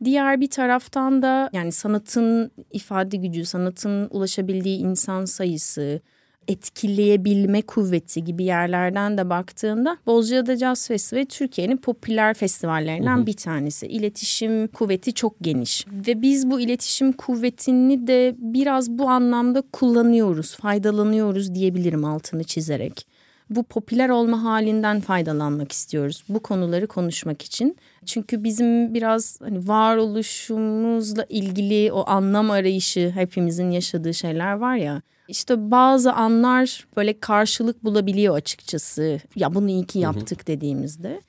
Diğer 0.05 0.41
bir 0.41 0.51
taraftan 0.51 1.23
da 1.23 1.51
yani 1.53 1.73
sanatın 1.73 2.51
ifade 2.73 3.17
gücü, 3.17 3.45
sanatın 3.45 4.09
ulaşabildiği 4.11 4.79
insan 4.79 5.25
sayısı, 5.25 6.01
etkileyebilme 6.49 7.63
kuvveti 7.63 8.25
gibi 8.25 8.45
yerlerden 8.45 9.19
de 9.19 9.31
baktığında 9.31 9.97
Bozcaada 10.07 10.57
Jazz 10.57 10.89
Festivali 10.89 11.27
Türkiye'nin 11.27 11.77
popüler 11.77 12.35
festivallerinden 12.35 13.17
hı 13.17 13.23
hı. 13.23 13.27
bir 13.27 13.37
tanesi. 13.37 13.87
İletişim 13.87 14.69
kuvveti 14.69 15.15
çok 15.15 15.37
geniş 15.41 15.87
ve 16.07 16.23
biz 16.23 16.51
bu 16.51 16.61
iletişim 16.61 17.13
kuvvetini 17.13 18.07
de 18.07 18.35
biraz 18.39 18.91
bu 18.91 19.09
anlamda 19.09 19.63
kullanıyoruz, 19.73 20.57
faydalanıyoruz 20.57 21.55
diyebilirim 21.55 22.05
altını 22.05 22.45
çizerek 22.45 23.07
bu 23.51 23.63
popüler 23.63 24.09
olma 24.09 24.45
halinden 24.45 25.01
faydalanmak 25.01 25.73
istiyoruz. 25.73 26.25
Bu 26.29 26.41
konuları 26.41 26.87
konuşmak 26.87 27.43
için. 27.43 27.77
Çünkü 28.07 28.45
bizim 28.45 28.95
biraz 28.95 29.41
hani 29.41 29.69
varoluşumuzla 29.69 31.27
ilgili 31.29 31.93
o 31.93 32.05
anlam 32.07 32.51
arayışı 32.51 33.11
hepimizin 33.15 33.71
yaşadığı 33.71 34.15
şeyler 34.15 34.53
var 34.53 34.77
ya. 34.77 35.03
İşte 35.29 35.71
bazı 35.71 36.13
anlar 36.13 36.87
böyle 36.97 37.21
karşılık 37.21 37.85
bulabiliyor 37.85 38.37
açıkçası. 38.37 39.21
Ya 39.37 39.55
bunu 39.55 39.71
iyi 39.71 39.87
ki 39.87 39.99
yaptık 39.99 40.47
dediğimizde. 40.47 41.21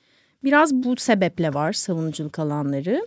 Biraz 0.44 0.74
bu 0.74 0.96
sebeple 0.96 1.54
var 1.54 1.72
savunuculuk 1.72 2.38
alanları 2.38 3.06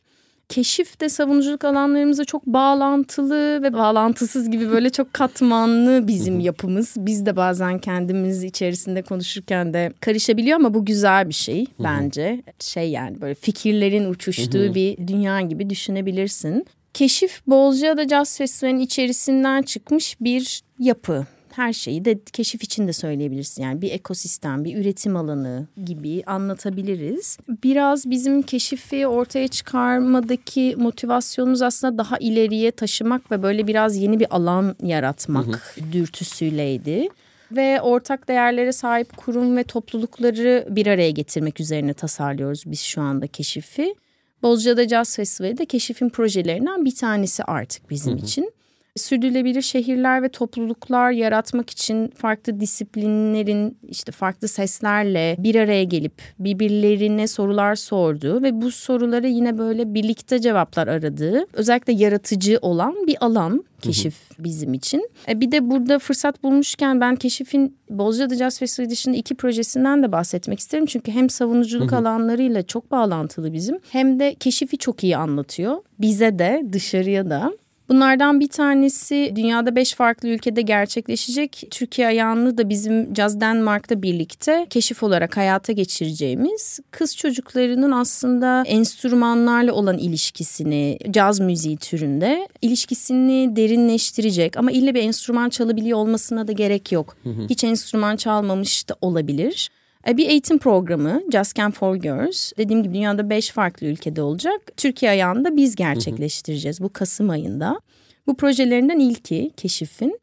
keşif 0.52 1.02
de 1.02 1.10
savunuculuk 1.10 1.64
alanlarımıza 1.66 2.26
çok 2.26 2.46
bağlantılı 2.46 3.64
ve 3.64 3.74
bağlantısız 3.74 4.52
gibi 4.52 4.72
böyle 4.72 4.90
çok 4.90 5.14
katmanlı 5.14 6.08
bizim 6.08 6.40
yapımız. 6.40 6.94
Biz 6.98 7.26
de 7.26 7.36
bazen 7.36 7.80
kendimiz 7.80 8.44
içerisinde 8.44 9.02
konuşurken 9.02 9.74
de 9.74 9.94
karışabiliyor 10.00 10.56
ama 10.56 10.74
bu 10.74 10.86
güzel 10.86 11.30
bir 11.30 11.34
şey 11.34 11.66
bence. 11.80 12.44
Şey 12.60 12.90
yani 12.90 13.22
böyle 13.22 13.36
fikirlerin 13.36 14.06
uçuştuğu 14.06 14.76
bir 14.76 15.08
dünya 15.08 15.42
gibi 15.42 15.70
düşünebilirsin. 15.70 16.66
Keşif 16.94 17.42
Bozcaada 17.48 18.08
Jazz 18.08 18.38
Festivali'nin 18.38 18.80
içerisinden 18.80 19.62
çıkmış 19.62 20.18
bir 20.22 20.62
yapı 20.80 21.26
her 21.58 21.74
şeyi 21.74 22.06
de 22.06 22.20
keşif 22.34 22.64
için 22.64 22.88
de 22.88 22.94
söyleyebilirsin. 22.94 23.64
Yani 23.64 23.82
bir 23.82 23.92
ekosistem, 23.92 24.66
bir 24.66 24.78
üretim 24.78 25.16
alanı 25.16 25.68
gibi 25.86 26.24
anlatabiliriz. 26.26 27.38
Biraz 27.64 28.10
bizim 28.10 28.42
keşifi 28.42 29.08
ortaya 29.08 29.48
çıkarmadaki 29.48 30.76
motivasyonumuz 30.78 31.62
aslında 31.62 31.98
daha 31.98 32.18
ileriye 32.18 32.72
taşımak 32.72 33.32
ve 33.32 33.44
böyle 33.44 33.68
biraz 33.68 33.98
yeni 33.98 34.20
bir 34.20 34.36
alan 34.36 34.76
yaratmak 34.84 35.46
hı 35.46 35.52
hı. 35.52 35.92
dürtüsüyleydi 35.92 37.08
ve 37.52 37.82
ortak 37.82 38.28
değerlere 38.28 38.72
sahip 38.72 39.18
kurum 39.18 39.58
ve 39.58 39.64
toplulukları 39.64 40.68
bir 40.70 40.88
araya 40.88 41.12
getirmek 41.12 41.60
üzerine 41.60 41.94
tasarlıyoruz 41.94 42.64
biz 42.66 42.82
şu 42.82 43.02
anda 43.02 43.28
keşifi. 43.28 43.96
Bozcaada 44.44 44.88
Jazz 44.88 45.16
Festivali 45.16 45.58
de 45.58 45.66
keşifin 45.66 46.10
projelerinden 46.10 46.86
bir 46.86 46.96
tanesi 46.96 47.44
artık 47.44 47.90
bizim 47.90 48.14
hı 48.14 48.22
hı. 48.22 48.26
için. 48.26 48.52
Sürdürülebilir 48.96 49.62
şehirler 49.62 50.24
ve 50.24 50.30
topluluklar 50.30 51.12
yaratmak 51.12 51.70
için 51.70 52.08
farklı 52.08 52.60
disiplinlerin 52.60 53.78
işte 53.88 54.12
farklı 54.12 54.48
seslerle 54.48 55.36
bir 55.40 55.56
araya 55.56 55.84
gelip 55.84 56.22
birbirlerine 56.40 57.28
sorular 57.28 57.76
sorduğu 57.76 58.42
ve 58.42 58.62
bu 58.62 58.72
sorulara 58.72 59.28
yine 59.28 59.58
böyle 59.58 59.94
birlikte 59.94 60.40
cevaplar 60.40 60.88
aradığı 60.88 61.46
özellikle 61.54 61.94
yaratıcı 61.94 62.60
olan 62.62 63.08
bir 63.08 63.18
alan 63.22 63.64
keşif 63.82 64.16
bizim 64.40 64.74
için. 64.74 65.10
E 65.28 65.42
bir 65.42 65.52
de 65.52 65.70
burada 65.70 66.00
fırsat 66.00 66.44
bulmuşken 66.44 67.02
ben 67.02 67.16
keşifin 67.16 67.78
Bozcaada 67.90 68.36
Jazz 68.36 68.60
Festivali 68.60 68.90
dışında 68.90 69.16
iki 69.16 69.36
projesinden 69.36 70.04
de 70.04 70.12
bahsetmek 70.12 70.60
isterim. 70.60 70.86
Çünkü 70.86 71.12
hem 71.12 71.30
savunuculuk 71.30 71.94
alanlarıyla 71.94 72.64
çok 72.64 72.92
bağlantılı 72.92 73.54
bizim 73.54 73.80
hem 73.90 74.20
de 74.20 74.36
keşifi 74.40 74.78
çok 74.78 75.04
iyi 75.04 75.18
anlatıyor. 75.18 75.78
Bize 76.00 76.40
de 76.40 76.64
dışarıya 76.74 77.30
da. 77.30 77.52
Bunlardan 77.92 78.40
bir 78.40 78.48
tanesi 78.48 79.34
dünyada 79.36 79.76
beş 79.76 79.94
farklı 79.94 80.28
ülkede 80.28 80.62
gerçekleşecek. 80.62 81.64
Türkiye 81.72 82.08
ayağını 82.08 82.58
da 82.58 82.70
bizim 82.70 83.16
Jazz 83.16 83.42
Denmark'ta 83.42 84.02
birlikte 84.02 84.68
keşif 84.70 85.04
olarak 85.04 85.38
hayata 85.38 85.74
geçireceğimiz 85.74 86.80
kız 86.92 87.18
çocuklarının 87.18 87.92
aslında 87.92 88.64
enstrümanlarla 88.68 89.74
olan 89.74 89.98
ilişkisini 89.98 90.98
caz 91.12 91.40
müziği 91.40 91.78
türünde 91.78 92.48
ilişkisini 92.62 93.56
derinleştirecek 93.56 94.58
ama 94.58 94.72
ille 94.72 94.96
bir 94.96 95.04
enstrüman 95.04 95.50
çalabiliyor 95.50 95.98
olmasına 95.98 96.48
da 96.48 96.52
gerek 96.52 96.92
yok. 96.92 97.18
Hiç 97.50 97.64
enstrüman 97.64 98.16
çalmamış 98.16 98.90
da 98.90 98.96
olabilir. 99.02 99.70
E, 100.08 100.18
bir 100.18 100.30
eğitim 100.30 100.58
programı 100.58 101.22
Just 101.32 101.56
Camp 101.56 101.76
for 101.76 101.96
Girls. 101.96 102.52
Dediğim 102.58 102.84
gibi 102.84 102.94
dünyada 102.94 103.30
beş 103.30 103.52
farklı 103.52 103.88
ülkede 103.88 104.22
olacak. 104.22 104.72
Türkiye 104.78 105.12
ayağında 105.12 105.56
biz 105.56 105.76
gerçekleştireceğiz 105.76 106.82
bu 106.82 106.94
Kasım 106.94 107.30
ayında. 107.30 107.80
Bu 108.28 108.36
projelerinden 108.36 109.00
ilki 109.00 109.52
Keşif'in. 109.58 110.22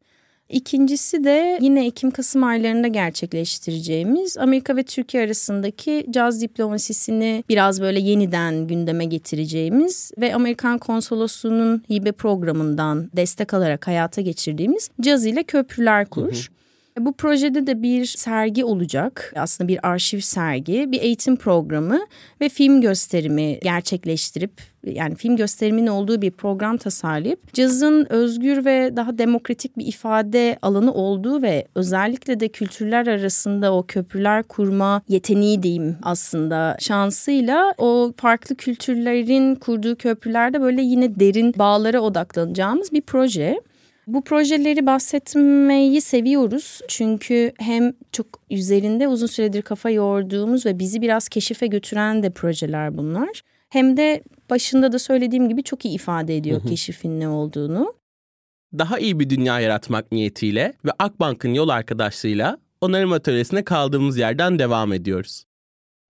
İkincisi 0.48 1.24
de 1.24 1.58
yine 1.60 1.86
Ekim-Kasım 1.86 2.44
aylarında 2.44 2.88
gerçekleştireceğimiz 2.88 4.38
Amerika 4.38 4.76
ve 4.76 4.82
Türkiye 4.82 5.22
arasındaki 5.22 6.06
caz 6.10 6.40
diplomasisini 6.40 7.44
biraz 7.48 7.80
böyle 7.80 8.00
yeniden 8.00 8.66
gündeme 8.66 9.04
getireceğimiz 9.04 10.12
ve 10.18 10.34
Amerikan 10.34 10.78
Konsolosluğu'nun 10.78 11.82
hibe 11.90 12.12
programından 12.12 13.10
destek 13.16 13.54
alarak 13.54 13.86
hayata 13.86 14.20
geçirdiğimiz 14.20 14.90
Caz 15.00 15.26
ile 15.26 15.42
Köprüler 15.42 16.06
Kur. 16.06 16.50
Bu 17.00 17.12
projede 17.12 17.66
de 17.66 17.82
bir 17.82 18.04
sergi 18.04 18.64
olacak. 18.64 19.32
Aslında 19.36 19.68
bir 19.68 19.88
arşiv 19.88 20.20
sergi, 20.20 20.92
bir 20.92 21.00
eğitim 21.00 21.36
programı 21.36 22.00
ve 22.40 22.48
film 22.48 22.80
gösterimi 22.80 23.58
gerçekleştirip 23.60 24.50
yani 24.84 25.14
film 25.14 25.36
gösteriminin 25.36 25.86
olduğu 25.86 26.22
bir 26.22 26.30
program 26.30 26.76
tasarlayıp 26.76 27.54
cazın 27.54 28.06
özgür 28.10 28.64
ve 28.64 28.96
daha 28.96 29.18
demokratik 29.18 29.78
bir 29.78 29.86
ifade 29.86 30.58
alanı 30.62 30.92
olduğu 30.92 31.42
ve 31.42 31.66
özellikle 31.74 32.40
de 32.40 32.48
kültürler 32.48 33.06
arasında 33.06 33.74
o 33.74 33.86
köprüler 33.86 34.42
kurma 34.42 35.02
yeteneği 35.08 35.62
diyeyim 35.62 35.96
aslında 36.02 36.76
şansıyla 36.80 37.74
o 37.78 38.12
farklı 38.16 38.56
kültürlerin 38.56 39.54
kurduğu 39.54 39.96
köprülerde 39.96 40.60
böyle 40.60 40.82
yine 40.82 41.20
derin 41.20 41.54
bağlara 41.58 42.00
odaklanacağımız 42.00 42.92
bir 42.92 43.02
proje. 43.02 43.60
Bu 44.08 44.24
projeleri 44.24 44.86
bahsetmeyi 44.86 46.00
seviyoruz 46.00 46.80
çünkü 46.88 47.52
hem 47.58 47.92
çok 48.12 48.26
üzerinde 48.50 49.08
uzun 49.08 49.26
süredir 49.26 49.62
kafa 49.62 49.90
yorduğumuz 49.90 50.66
ve 50.66 50.78
bizi 50.78 51.02
biraz 51.02 51.28
keşife 51.28 51.66
götüren 51.66 52.22
de 52.22 52.30
projeler 52.30 52.98
bunlar. 52.98 53.42
Hem 53.68 53.96
de 53.96 54.22
başında 54.50 54.92
da 54.92 54.98
söylediğim 54.98 55.48
gibi 55.48 55.62
çok 55.62 55.84
iyi 55.84 55.94
ifade 55.94 56.36
ediyor 56.36 56.60
keşifin 56.68 57.20
ne 57.20 57.28
olduğunu. 57.28 57.94
Daha 58.78 58.98
iyi 58.98 59.20
bir 59.20 59.30
dünya 59.30 59.60
yaratmak 59.60 60.12
niyetiyle 60.12 60.72
ve 60.84 60.90
Akbank'ın 60.98 61.54
yol 61.54 61.68
arkadaşlığıyla 61.68 62.58
onarım 62.80 63.12
atölyesine 63.12 63.64
kaldığımız 63.64 64.18
yerden 64.18 64.58
devam 64.58 64.92
ediyoruz. 64.92 65.44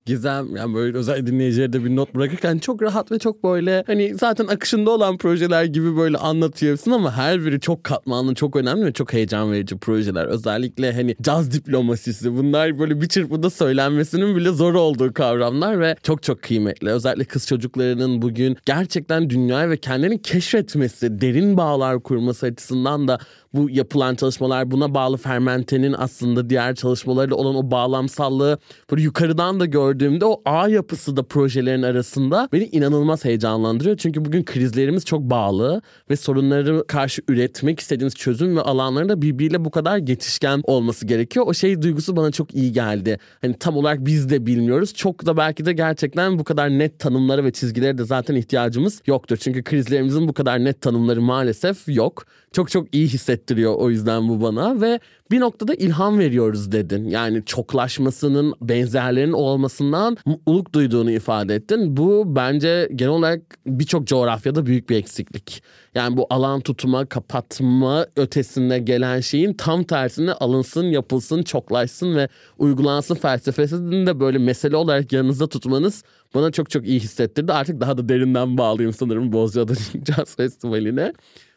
Gizem 0.08 0.56
yani 0.56 0.74
böyle 0.74 0.98
özel 0.98 1.26
dinleyicilere 1.26 1.72
de 1.72 1.84
bir 1.84 1.96
not 1.96 2.14
bırakırken 2.14 2.58
çok 2.58 2.82
rahat 2.82 3.12
ve 3.12 3.18
çok 3.18 3.44
böyle 3.44 3.84
hani 3.86 4.14
zaten 4.14 4.46
akışında 4.46 4.90
olan 4.90 5.18
projeler 5.18 5.64
gibi 5.64 5.96
böyle 5.96 6.16
anlatıyorsun 6.16 6.90
ama 6.90 7.16
her 7.16 7.44
biri 7.44 7.60
çok 7.60 7.84
katmanlı, 7.84 8.34
çok 8.34 8.56
önemli 8.56 8.84
ve 8.84 8.92
çok 8.92 9.12
heyecan 9.12 9.52
verici 9.52 9.78
projeler. 9.78 10.26
Özellikle 10.26 10.92
hani 10.92 11.16
caz 11.22 11.52
diplomasisi 11.52 12.36
bunlar 12.36 12.78
böyle 12.78 13.00
bir 13.00 13.08
çırpıda 13.08 13.50
söylenmesinin 13.50 14.36
bile 14.36 14.50
zor 14.50 14.74
olduğu 14.74 15.12
kavramlar 15.12 15.80
ve 15.80 15.96
çok 16.02 16.22
çok 16.22 16.42
kıymetli. 16.42 16.90
Özellikle 16.90 17.24
kız 17.24 17.46
çocuklarının 17.46 18.22
bugün 18.22 18.56
gerçekten 18.66 19.30
dünyayı 19.30 19.70
ve 19.70 19.76
kendilerini 19.76 20.22
keşfetmesi, 20.22 21.20
derin 21.20 21.56
bağlar 21.56 22.02
kurması 22.02 22.46
açısından 22.46 23.08
da 23.08 23.18
bu 23.54 23.70
yapılan 23.70 24.14
çalışmalar 24.14 24.70
buna 24.70 24.94
bağlı 24.94 25.16
fermentenin 25.16 25.94
aslında 25.98 26.50
diğer 26.50 26.74
çalışmalarla 26.74 27.34
olan 27.34 27.54
o 27.54 27.70
bağlamsallığı 27.70 28.58
böyle 28.90 29.02
yukarıdan 29.02 29.60
da 29.60 29.66
gördüğümde 29.66 30.24
o 30.24 30.42
ağ 30.44 30.68
yapısı 30.68 31.16
da 31.16 31.22
projelerin 31.22 31.82
arasında 31.82 32.48
beni 32.52 32.64
inanılmaz 32.64 33.24
heyecanlandırıyor. 33.24 33.96
Çünkü 33.96 34.24
bugün 34.24 34.44
krizlerimiz 34.44 35.04
çok 35.04 35.20
bağlı 35.20 35.82
ve 36.10 36.16
sorunları 36.16 36.84
karşı 36.86 37.22
üretmek 37.28 37.80
istediğiniz 37.80 38.14
çözüm 38.14 38.56
ve 38.56 38.60
alanların 38.60 39.08
da 39.08 39.22
birbiriyle 39.22 39.64
bu 39.64 39.70
kadar 39.70 39.98
geçişken 39.98 40.60
olması 40.64 41.06
gerekiyor. 41.06 41.46
O 41.48 41.54
şey 41.54 41.82
duygusu 41.82 42.16
bana 42.16 42.30
çok 42.30 42.54
iyi 42.54 42.72
geldi. 42.72 43.18
Hani 43.40 43.54
tam 43.54 43.76
olarak 43.76 44.06
biz 44.06 44.30
de 44.30 44.46
bilmiyoruz. 44.46 44.94
Çok 44.94 45.26
da 45.26 45.36
belki 45.36 45.66
de 45.66 45.72
gerçekten 45.72 46.38
bu 46.38 46.44
kadar 46.44 46.70
net 46.70 46.98
tanımlara 46.98 47.44
ve 47.44 47.52
çizgilere 47.52 47.98
de 47.98 48.04
zaten 48.04 48.34
ihtiyacımız 48.34 49.02
yoktur. 49.06 49.36
Çünkü 49.36 49.62
krizlerimizin 49.62 50.28
bu 50.28 50.32
kadar 50.32 50.64
net 50.64 50.80
tanımları 50.80 51.22
maalesef 51.22 51.88
yok. 51.88 52.24
Çok 52.52 52.70
çok 52.70 52.94
iyi 52.94 53.08
hissettiriyor 53.38 53.74
o 53.74 53.90
yüzden 53.90 54.28
bu 54.28 54.40
bana 54.40 54.80
ve 54.80 55.00
bir 55.30 55.40
noktada 55.40 55.74
ilham 55.74 56.18
veriyoruz 56.18 56.72
dedin. 56.72 57.08
Yani 57.08 57.44
çoklaşmasının 57.44 58.54
benzerlerinin 58.60 59.32
olmasından 59.32 60.16
mutluluk 60.24 60.72
duyduğunu 60.72 61.10
ifade 61.10 61.54
ettin. 61.54 61.96
Bu 61.96 62.24
bence 62.26 62.88
genel 62.94 63.12
olarak 63.12 63.40
birçok 63.66 64.06
coğrafyada 64.06 64.66
büyük 64.66 64.90
bir 64.90 64.96
eksiklik. 64.96 65.62
Yani 65.94 66.16
bu 66.16 66.26
alan 66.30 66.60
tutma, 66.60 67.06
kapatma 67.06 68.06
ötesinde 68.16 68.78
gelen 68.78 69.20
şeyin 69.20 69.54
tam 69.54 69.84
tersine 69.84 70.32
alınsın, 70.32 70.84
yapılsın, 70.84 71.42
çoklaşsın 71.42 72.16
ve 72.16 72.28
uygulansın 72.58 73.14
felsefesini 73.14 74.06
de 74.06 74.20
böyle 74.20 74.38
mesele 74.38 74.76
olarak 74.76 75.12
yanınızda 75.12 75.48
tutmanız 75.48 76.04
bana 76.34 76.50
çok 76.50 76.70
çok 76.70 76.86
iyi 76.86 77.00
hissettirdi. 77.00 77.52
Artık 77.52 77.80
daha 77.80 77.98
da 77.98 78.08
derinden 78.08 78.58
bağlıyım 78.58 78.92
sanırım 78.92 79.32
Bozcaada 79.32 79.74
Jazz 80.06 80.36
Festivali'ne. 80.36 81.12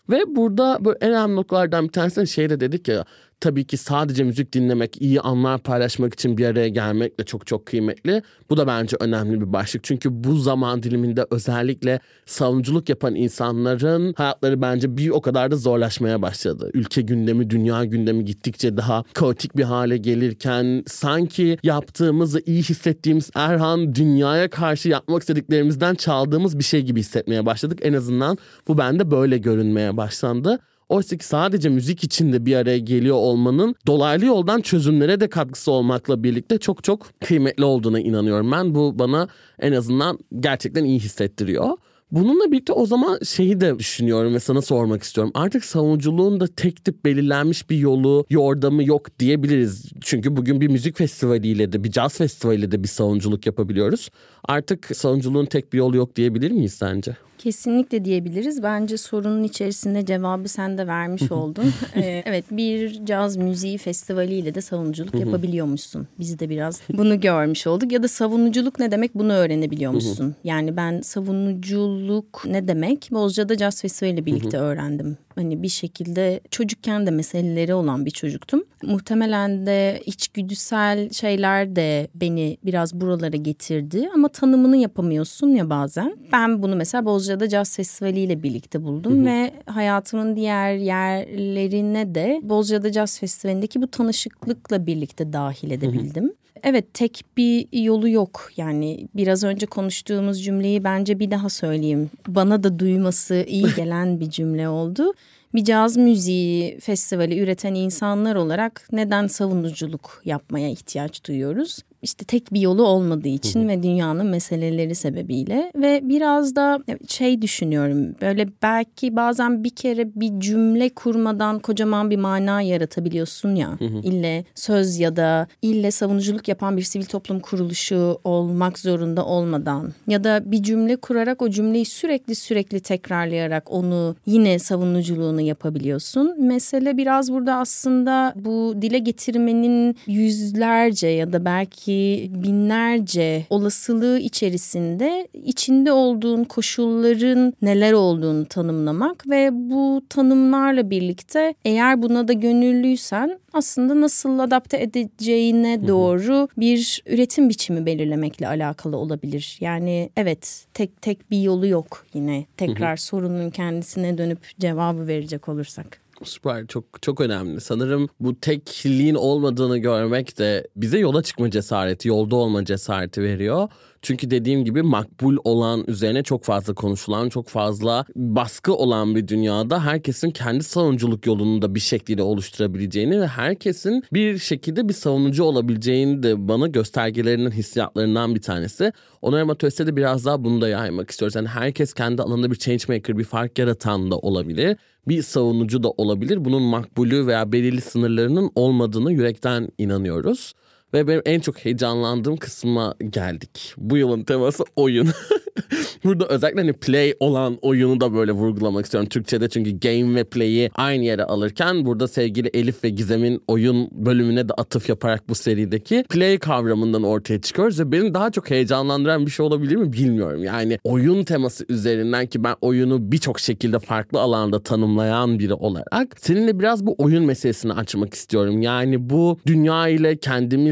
Ve 0.10 0.36
burada 0.36 0.86
böyle 0.86 0.98
en 1.02 1.12
önemli 1.12 1.36
noktalardan 1.36 1.86
bir 1.88 1.92
tanesi 1.92 2.28
şey 2.28 2.50
de 2.50 2.60
dedik 2.60 2.88
ya 2.88 3.06
tabii 3.42 3.64
ki 3.64 3.78
sadece 3.78 4.24
müzik 4.24 4.54
dinlemek, 4.54 5.02
iyi 5.02 5.22
anlar 5.22 5.60
paylaşmak 5.60 6.14
için 6.14 6.38
bir 6.38 6.46
araya 6.46 6.68
gelmek 6.68 7.20
de 7.20 7.24
çok 7.24 7.48
çok 7.48 7.66
kıymetli. 7.66 8.22
Bu 8.50 8.58
da 8.58 8.68
bence 8.68 8.98
önemli 9.00 9.42
bir 9.42 9.54
başlık. 9.54 9.84
Çünkü 9.84 10.24
bu 10.24 10.36
zaman 10.36 10.84
diliminde 10.84 11.26
özellikle 11.32 12.00
savunuculuk 12.26 12.90
yapan 12.90 13.16
insanların 13.16 14.14
hayatları 14.18 14.62
bence 14.62 14.98
bir 14.98 15.10
o 15.10 15.22
kadar 15.22 15.52
da 15.52 15.56
zorlaşmaya 15.56 16.22
başladı. 16.22 16.70
Ülke 16.74 17.02
gündemi, 17.02 17.50
dünya 17.50 17.86
gündemi 17.86 18.26
gittikçe 18.26 18.78
daha 18.78 19.04
kaotik 19.14 19.58
bir 19.58 19.64
hale 19.64 19.98
gelirken 19.98 20.84
sanki 20.88 21.58
yaptığımızı 21.64 22.42
iyi 22.46 22.64
hissettiğimiz 22.64 23.30
Erhan 23.36 23.96
dünyaya 23.96 24.50
karşı 24.50 24.90
yapmak 24.90 25.22
istediklerimizden 25.22 25.96
çaldığımız 25.96 26.60
bir 26.60 26.64
şey 26.64 26.82
gibi 26.82 27.00
hissetmeye 27.00 27.46
başladık. 27.46 27.80
En 27.82 27.94
azından 27.94 28.38
bu 28.68 28.78
bende 28.78 29.12
böyle 29.12 29.38
görünmeye 29.38 29.98
başlandı. 29.98 30.60
Oysa 30.92 31.18
ki 31.18 31.26
sadece 31.26 31.70
müzik 31.70 32.04
içinde 32.04 32.46
bir 32.46 32.56
araya 32.56 32.80
geliyor 32.80 33.16
olmanın 33.16 33.76
dolaylı 33.88 34.26
yoldan 34.26 34.62
çözümlere 34.62 35.20
de 35.20 35.30
katkısı 35.30 35.72
olmakla 35.72 36.24
birlikte 36.24 36.58
çok 36.58 36.84
çok 36.84 37.10
kıymetli 37.20 37.64
olduğuna 37.64 38.00
inanıyorum 38.00 38.52
ben. 38.52 38.76
Bu 38.76 39.00
bana 39.00 39.28
en 39.60 39.72
azından 39.72 40.20
gerçekten 40.40 40.84
iyi 40.84 41.00
hissettiriyor. 41.00 41.78
Bununla 42.12 42.52
birlikte 42.52 42.74
o 42.74 42.86
zaman 42.86 43.20
şeyi 43.26 43.62
de 43.62 43.80
düşünüyorum 43.80 44.34
ve 44.34 44.40
sana 44.40 44.62
sormak 44.62 45.04
istiyorum. 45.04 45.32
Artık 45.36 45.66
savunuculuğun 45.66 46.40
da 46.40 46.48
tek 46.48 46.86
tip 46.86 47.06
belirlenmiş 47.06 47.70
bir 47.70 47.78
yolu, 47.78 48.26
yordamı 48.30 48.84
yok 48.84 49.20
diyebiliriz. 49.20 49.92
Çünkü 50.02 50.38
bugün 50.38 50.62
bir 50.62 50.68
müzik 50.68 50.98
festivaliyle 50.98 51.72
de 51.72 51.84
bir 51.84 51.92
caz 51.92 52.18
festivaliyle 52.18 52.72
de 52.72 52.84
bir 52.84 52.88
savunuculuk 52.88 53.46
yapabiliyoruz. 53.46 54.10
Artık 54.44 54.98
savunuculuğun 54.98 55.46
tek 55.46 55.74
bir 55.74 55.78
yolu 55.78 55.98
yok 55.98 56.16
diyebilir 56.16 56.52
miyiz 56.52 56.74
sence? 56.74 57.16
Kesinlikle 57.44 58.06
diyebiliriz. 58.06 58.64
Bence 58.64 58.98
sorunun 58.98 59.44
içerisinde 59.44 60.06
cevabı 60.06 60.48
sen 60.48 60.78
de 60.78 60.88
vermiş 60.88 61.32
oldun. 61.32 61.74
ee, 61.96 62.24
evet 62.26 62.46
bir 62.52 63.06
caz 63.06 63.38
müziği 63.38 63.78
festivaliyle 63.78 64.56
de 64.56 64.62
savunuculuk 64.62 65.14
yapabiliyormuşsun. 65.20 66.08
Biz 66.20 66.40
de 66.40 66.50
biraz 66.50 66.82
bunu 66.94 67.20
görmüş 67.20 67.68
olduk. 67.68 67.92
Ya 67.92 68.04
da 68.04 68.08
savunuculuk 68.08 68.80
ne 68.80 68.92
demek 68.92 69.16
bunu 69.16 69.34
öğrenebiliyormuşsun. 69.34 70.36
yani 70.44 70.78
ben 70.78 71.02
savunuculuk 71.02 72.44
ne 72.46 72.68
demek 72.68 73.10
Bozcaada 73.12 73.58
Caz 73.58 73.82
Festivali 73.82 74.14
ile 74.14 74.26
birlikte 74.26 74.58
öğrendim 74.58 75.18
hani 75.36 75.64
bir 75.64 75.70
şekilde 75.70 76.40
çocukken 76.52 77.06
de 77.06 77.12
meseleleri 77.12 77.74
olan 77.74 78.06
bir 78.06 78.12
çocuktum. 78.12 78.64
Muhtemelen 78.84 79.66
de 79.66 80.02
içgüdüsel 80.06 81.10
şeyler 81.10 81.76
de 81.76 82.08
beni 82.16 82.58
biraz 82.66 83.02
buralara 83.02 83.38
getirdi 83.38 84.10
ama 84.16 84.28
tanımını 84.28 84.78
yapamıyorsun 84.78 85.48
ya 85.48 85.70
bazen. 85.70 86.16
Ben 86.32 86.64
bunu 86.64 86.76
mesela 86.76 87.06
Bozcaada 87.06 87.50
Caz 87.50 87.76
Festivali 87.76 88.20
ile 88.20 88.44
birlikte 88.44 88.84
buldum 88.84 89.18
hı 89.18 89.22
hı. 89.22 89.26
ve 89.26 89.52
hayatımın 89.66 90.36
diğer 90.36 90.74
yerlerine 90.74 92.16
de 92.16 92.40
Bozcaada 92.44 92.92
Caz 92.92 93.20
Festivali'ndeki 93.20 93.82
bu 93.82 93.88
tanışıklıkla 93.88 94.86
birlikte 94.86 95.34
dahil 95.34 95.72
edebildim. 95.72 96.24
Hı 96.24 96.28
hı. 96.28 96.41
Evet 96.64 96.94
tek 96.94 97.24
bir 97.38 97.84
yolu 97.84 98.10
yok 98.10 98.52
yani 98.58 99.08
biraz 99.16 99.44
önce 99.44 99.66
konuştuğumuz 99.66 100.44
cümleyi 100.44 100.84
bence 100.84 101.20
bir 101.20 101.32
daha 101.32 101.50
söyleyeyim. 101.50 102.10
Bana 102.28 102.64
da 102.64 102.80
duyması 102.80 103.46
iyi 103.48 103.66
gelen 103.76 104.20
bir 104.20 104.30
cümle 104.30 104.70
oldu. 104.70 105.14
Bir 105.56 105.64
caz 105.64 105.98
müziği 105.98 106.80
festivali 106.80 107.40
üreten 107.40 107.74
insanlar 107.74 108.36
olarak 108.36 108.88
neden 108.92 109.28
savunuculuk 109.28 110.22
yapmaya 110.26 110.70
ihtiyaç 110.70 111.28
duyuyoruz? 111.28 111.80
İşte 112.02 112.26
tek 112.26 112.54
bir 112.54 112.62
yolu 112.62 112.84
olmadığı 112.84 113.28
için 113.28 113.70
ve 113.70 113.84
dünyanın 113.84 114.26
meseleleri 114.26 114.96
sebebiyle 114.96 115.72
ve 115.76 116.02
biraz 116.04 116.56
da 116.56 116.80
şey 117.08 117.42
düşünüyorum 117.42 118.16
böyle 118.22 118.48
belki 118.62 119.16
bazen 119.16 119.64
bir 119.64 119.70
kere 119.70 120.16
bir 120.16 120.40
cümle 120.40 120.90
kurmadan 120.90 121.60
kocaman 121.60 122.10
bir 122.10 122.18
mana 122.18 122.62
yaratabiliyorsun 122.62 123.56
ya 123.56 123.78
ille 124.04 124.46
söz 124.56 125.00
ya 125.00 125.16
da 125.16 125.48
ille 125.62 125.92
savunuculuk 125.92 126.48
yapan 126.48 126.78
bir 126.78 126.82
sivil 126.82 127.06
toplum 127.06 127.40
kuruluşu 127.40 128.20
olmak 128.24 128.80
zorunda 128.80 129.26
olmadan 129.26 129.94
ya 130.08 130.24
da 130.24 130.52
bir 130.52 130.64
cümle 130.64 130.96
kurarak 130.96 131.42
o 131.42 131.50
cümleyi 131.50 131.86
sürekli 131.86 132.36
sürekli 132.36 132.80
tekrarlayarak 132.80 133.72
onu 133.72 134.16
yine 134.26 134.60
savunuculuğunu 134.60 135.42
yapabiliyorsun. 135.42 136.36
Mesele 136.40 136.98
biraz 136.98 137.32
burada 137.32 137.56
aslında 137.56 138.34
bu 138.36 138.76
dile 138.82 139.00
getirmenin 139.00 139.96
yüzlerce 140.08 141.08
ya 141.08 141.34
da 141.34 141.46
belki 141.46 141.91
belki 141.92 142.32
binlerce 142.44 143.46
olasılığı 143.50 144.20
içerisinde 144.20 145.28
içinde 145.34 145.92
olduğun 145.92 146.44
koşulların 146.44 147.54
neler 147.62 147.94
olduğunu 147.94 148.46
tanımlamak 148.46 149.30
ve 149.30 149.50
bu 149.54 150.02
tanımlarla 150.10 150.90
birlikte 150.90 151.54
eğer 151.66 152.02
buna 152.02 152.28
da 152.28 152.34
gönüllüysen 152.34 153.40
aslında 153.54 154.02
nasıl 154.02 154.40
adapte 154.40 154.82
edeceğine 154.82 155.88
doğru 155.88 156.48
bir 156.58 157.04
üretim 157.06 157.50
biçimi 157.50 157.86
belirlemekle 157.86 158.48
alakalı 158.48 158.98
olabilir. 158.98 159.58
Yani 159.60 160.10
evet 160.18 160.66
tek 160.74 161.02
tek 161.02 161.32
bir 161.32 161.42
yolu 161.42 161.68
yok 161.68 162.06
yine 162.14 162.46
tekrar 162.58 162.98
sorunun 162.98 163.50
kendisine 163.50 164.18
dönüp 164.18 164.60
cevabı 164.60 165.08
verecek 165.08 165.50
olursak. 165.50 166.02
Süper 166.24 166.68
çok 166.68 167.02
çok 167.02 167.22
önemli. 167.22 167.62
Sanırım 167.62 168.10
bu 168.20 168.40
tekliğin 168.40 169.16
olmadığını 169.16 169.78
görmek 169.78 170.38
de 170.38 170.68
bize 170.76 171.00
yola 171.00 171.24
çıkma 171.24 171.52
cesareti, 171.52 172.08
yolda 172.08 172.36
olma 172.36 172.66
cesareti 172.66 173.22
veriyor. 173.22 173.70
Çünkü 174.02 174.32
dediğim 174.32 174.66
gibi 174.66 174.82
makbul 174.82 175.38
olan 175.44 175.84
üzerine 175.88 176.24
çok 176.24 176.44
fazla 176.44 176.74
konuşulan, 176.74 177.30
çok 177.30 177.50
fazla 177.50 178.06
baskı 178.16 178.74
olan 178.74 179.16
bir 179.16 179.28
dünyada 179.28 179.86
herkesin 179.86 180.32
kendi 180.32 180.64
savunuculuk 180.64 181.26
yolunu 181.26 181.62
da 181.62 181.76
bir 181.76 181.80
şekilde 181.80 182.24
oluşturabileceğini 182.24 183.22
ve 183.22 183.28
herkesin 183.28 184.04
bir 184.14 184.38
şekilde 184.38 184.90
bir 184.90 184.94
savunucu 184.94 185.44
olabileceğini 185.44 186.24
de 186.24 186.48
bana 186.48 186.68
göstergelerinin 186.68 187.52
hissiyatlarından 187.52 188.36
bir 188.36 188.42
tanesi. 188.42 188.94
Onarım 189.22 189.50
Atölyesi'de 189.50 189.88
de 189.88 189.96
biraz 189.96 190.26
daha 190.26 190.44
bunu 190.44 190.62
da 190.62 190.70
yaymak 190.70 191.12
istiyoruz. 191.12 191.36
Yani 191.36 191.48
herkes 191.48 191.94
kendi 191.94 192.22
alanında 192.22 192.52
bir 192.52 192.56
changemaker, 192.56 193.18
bir 193.18 193.24
fark 193.24 193.60
yaratan 193.60 194.12
da 194.12 194.18
olabilir 194.18 194.78
bir 195.08 195.22
savunucu 195.22 195.84
da 195.84 195.90
olabilir. 195.90 196.46
Bunun 196.46 196.62
makbulü 196.62 197.28
veya 197.28 197.52
belirli 197.52 197.82
sınırlarının 197.82 198.52
olmadığını 198.56 199.14
yürekten 199.14 199.70
inanıyoruz. 199.78 200.54
Ve 200.94 201.08
benim 201.08 201.22
en 201.26 201.40
çok 201.40 201.58
heyecanlandığım 201.58 202.38
kısma 202.38 202.96
geldik. 203.10 203.74
Bu 203.78 203.98
yılın 203.98 204.24
teması 204.24 204.64
oyun. 204.76 205.10
Burada 206.04 206.28
özellikle 206.28 206.62
hani 206.62 206.74
play 206.74 207.14
olan 207.20 207.58
oyunu 207.62 208.02
da 208.02 208.14
böyle 208.14 208.32
vurgulamak 208.32 208.86
istiyorum. 208.86 209.10
Türkçe'de 209.10 209.50
çünkü 209.50 209.80
game 209.80 210.16
ve 210.16 210.24
play'i 210.24 210.72
aynı 210.76 211.04
yere 211.04 211.24
alırken 211.24 211.86
burada 211.86 212.08
sevgili 212.08 212.48
Elif 212.48 212.84
ve 212.84 212.90
Gizem'in 212.90 213.42
oyun 213.48 213.90
bölümüne 213.92 214.50
de 214.50 214.54
atıf 214.54 214.90
yaparak 214.90 215.30
bu 215.30 215.36
serideki 215.36 216.04
play 216.10 216.40
kavramından 216.40 217.04
ortaya 217.04 217.42
çıkıyoruz 217.42 217.80
ve 217.80 217.92
beni 217.92 218.14
daha 218.14 218.32
çok 218.32 218.50
heyecanlandıran 218.50 219.26
bir 219.26 219.32
şey 219.32 219.46
olabilir 219.46 219.76
mi 219.76 219.94
bilmiyorum. 219.94 220.44
Yani 220.44 220.80
oyun 220.84 221.24
teması 221.24 221.66
üzerinden 221.70 222.26
ki 222.26 222.44
ben 222.44 222.56
oyunu 222.62 223.12
birçok 223.12 223.40
şekilde 223.40 223.80
farklı 223.80 224.20
alanda 224.20 224.64
tanımlayan 224.64 225.40
biri 225.40 225.54
olarak 225.54 226.16
seninle 226.20 226.60
biraz 226.60 226.86
bu 226.86 226.96
oyun 226.98 227.26
meselesini 227.26 227.74
açmak 227.74 228.14
istiyorum. 228.14 228.62
Yani 228.62 229.10
bu 229.10 229.40
dünya 229.46 229.88
ile 229.88 230.18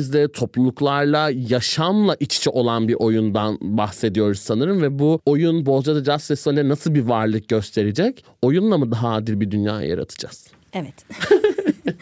kendimizle, 0.10 0.32
topluluklarla, 0.32 1.30
yaşamla 1.30 2.16
iç 2.20 2.38
içe 2.38 2.50
olan 2.50 2.88
bir 2.88 2.94
oyundan 2.94 3.58
bahsediyoruz 3.62 4.40
sanırım 4.40 4.82
ve 4.82 5.00
bu 5.00 5.20
oyun 5.26 5.66
Bolca'da 5.66 6.04
Jazz 6.04 6.28
Festivali'ne 6.28 6.70
nasıl 6.70 6.96
bir 6.96 7.02
varlık 7.02 7.48
gösterecek? 7.48 8.26
Oyunla 8.42 8.78
mı 8.78 8.92
daha 8.92 9.14
adil 9.14 9.40
bir 9.40 9.52
dünya 9.52 9.82
yaratacağız? 9.82 10.48
Evet. 10.74 11.06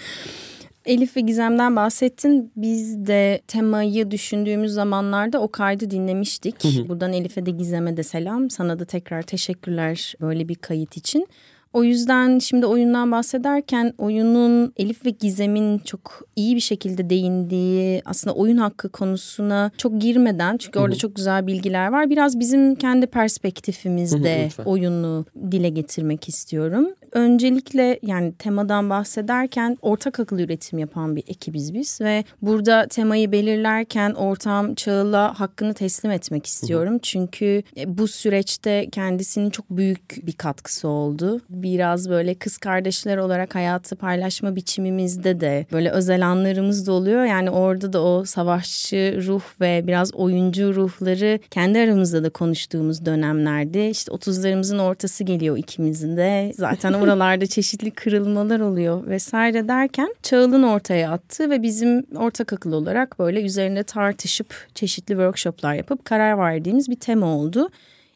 Elif 0.85 1.17
ve 1.17 1.21
Gizem'den 1.21 1.75
bahsettin. 1.75 2.51
Biz 2.55 3.07
de 3.07 3.41
temayı 3.47 4.11
düşündüğümüz 4.11 4.71
zamanlarda 4.71 5.41
o 5.41 5.51
kaydı 5.51 5.91
dinlemiştik. 5.91 6.55
Buradan 6.87 7.13
Elif'e 7.13 7.45
de 7.45 7.51
Gizem'e 7.51 7.97
de 7.97 8.03
selam. 8.03 8.49
Sana 8.49 8.79
da 8.79 8.85
tekrar 8.85 9.21
teşekkürler 9.21 10.13
böyle 10.21 10.47
bir 10.47 10.55
kayıt 10.55 10.97
için. 10.97 11.27
O 11.73 11.83
yüzden 11.83 12.39
şimdi 12.39 12.65
oyundan 12.65 13.11
bahsederken 13.11 13.93
oyunun 13.97 14.73
Elif 14.77 15.05
ve 15.05 15.09
Gizem'in 15.09 15.77
çok 15.79 16.27
iyi 16.35 16.55
bir 16.55 16.61
şekilde 16.61 17.09
değindiği 17.09 18.01
aslında 18.05 18.35
oyun 18.35 18.57
hakkı 18.57 18.89
konusuna 18.89 19.71
çok 19.77 20.01
girmeden 20.01 20.57
çünkü 20.57 20.79
orada 20.79 20.95
çok 20.95 21.15
güzel 21.15 21.47
bilgiler 21.47 21.87
var. 21.87 22.09
Biraz 22.09 22.39
bizim 22.39 22.75
kendi 22.75 23.07
perspektifimizde 23.07 24.49
oyunu 24.65 25.25
dile 25.51 25.69
getirmek 25.69 26.29
istiyorum. 26.29 26.87
Öncelikle 27.11 27.99
yani 28.01 28.33
temadan 28.33 28.89
bahsederken 28.89 29.77
ortak 29.81 30.19
akıl 30.19 30.39
üretim 30.39 30.79
yapan 30.79 31.15
bir 31.15 31.23
ekibiz 31.27 31.73
biz 31.73 32.01
ve 32.01 32.23
burada 32.41 32.87
temayı 32.87 33.31
belirlerken 33.31 34.13
ortam 34.13 34.75
Çağıl'a 34.75 35.39
hakkını 35.39 35.73
teslim 35.73 36.11
etmek 36.11 36.45
istiyorum. 36.45 36.99
Çünkü 37.01 37.63
e, 37.77 37.97
bu 37.97 38.07
süreçte 38.07 38.89
kendisinin 38.91 39.49
çok 39.49 39.69
büyük 39.69 40.27
bir 40.27 40.33
katkısı 40.33 40.87
oldu. 40.87 41.41
Biraz 41.49 42.09
böyle 42.09 42.35
kız 42.35 42.57
kardeşler 42.57 43.17
olarak 43.17 43.55
hayatı 43.55 43.95
paylaşma 43.95 44.55
biçimimizde 44.55 45.39
de 45.39 45.65
böyle 45.71 45.91
özel 45.91 46.27
anlarımız 46.27 46.87
da 46.87 46.91
oluyor. 46.91 47.25
Yani 47.25 47.49
orada 47.49 47.93
da 47.93 48.03
o 48.03 48.25
savaşçı 48.25 49.19
ruh 49.27 49.43
ve 49.61 49.87
biraz 49.87 50.13
oyuncu 50.13 50.75
ruhları 50.75 51.39
kendi 51.51 51.79
aramızda 51.79 52.23
da 52.23 52.29
konuştuğumuz 52.29 53.05
dönemlerde 53.05 53.89
işte 53.89 54.11
30'larımızın 54.11 54.81
ortası 54.81 55.23
geliyor 55.23 55.57
ikimizin 55.57 56.17
de. 56.17 56.51
Zaten 56.55 56.93
oralarda 57.01 57.45
çeşitli 57.45 57.91
kırılmalar 57.91 58.59
oluyor 58.59 59.07
vesaire 59.07 59.67
derken 59.67 60.15
Çağıl'ın 60.23 60.63
ortaya 60.63 61.11
attığı 61.11 61.49
ve 61.49 61.61
bizim 61.61 62.05
ortak 62.15 62.53
akıl 62.53 62.71
olarak 62.71 63.19
böyle 63.19 63.41
üzerinde 63.41 63.83
tartışıp 63.83 64.67
çeşitli 64.75 65.11
workshoplar 65.11 65.73
yapıp 65.73 66.05
karar 66.05 66.37
verdiğimiz 66.37 66.89
bir 66.89 66.95
tema 66.95 67.25
oldu. 67.25 67.69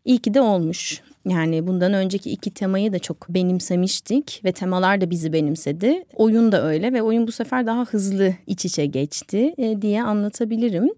İyi 0.06 0.18
ki 0.18 0.34
de 0.34 0.42
olmuş. 0.42 1.02
Yani 1.26 1.68
bundan 1.68 1.94
önceki 1.94 2.32
iki 2.32 2.52
temayı 2.52 2.94
da 2.94 3.00
çok 3.00 3.30
benimsemiştik 3.30 4.42
ve 4.46 4.52
temalar 4.52 5.02
da 5.02 5.10
bizi 5.10 5.34
benimsedi. 5.34 6.04
Oyun 6.16 6.52
da 6.52 6.68
öyle 6.68 6.94
ve 6.94 7.02
oyun 7.02 7.28
bu 7.28 7.32
sefer 7.32 7.66
daha 7.66 7.86
hızlı 7.86 8.34
iç 8.48 8.66
içe 8.66 8.86
geçti 8.86 9.54
e, 9.58 9.82
diye 9.82 10.04
anlatabilirim. 10.04 10.90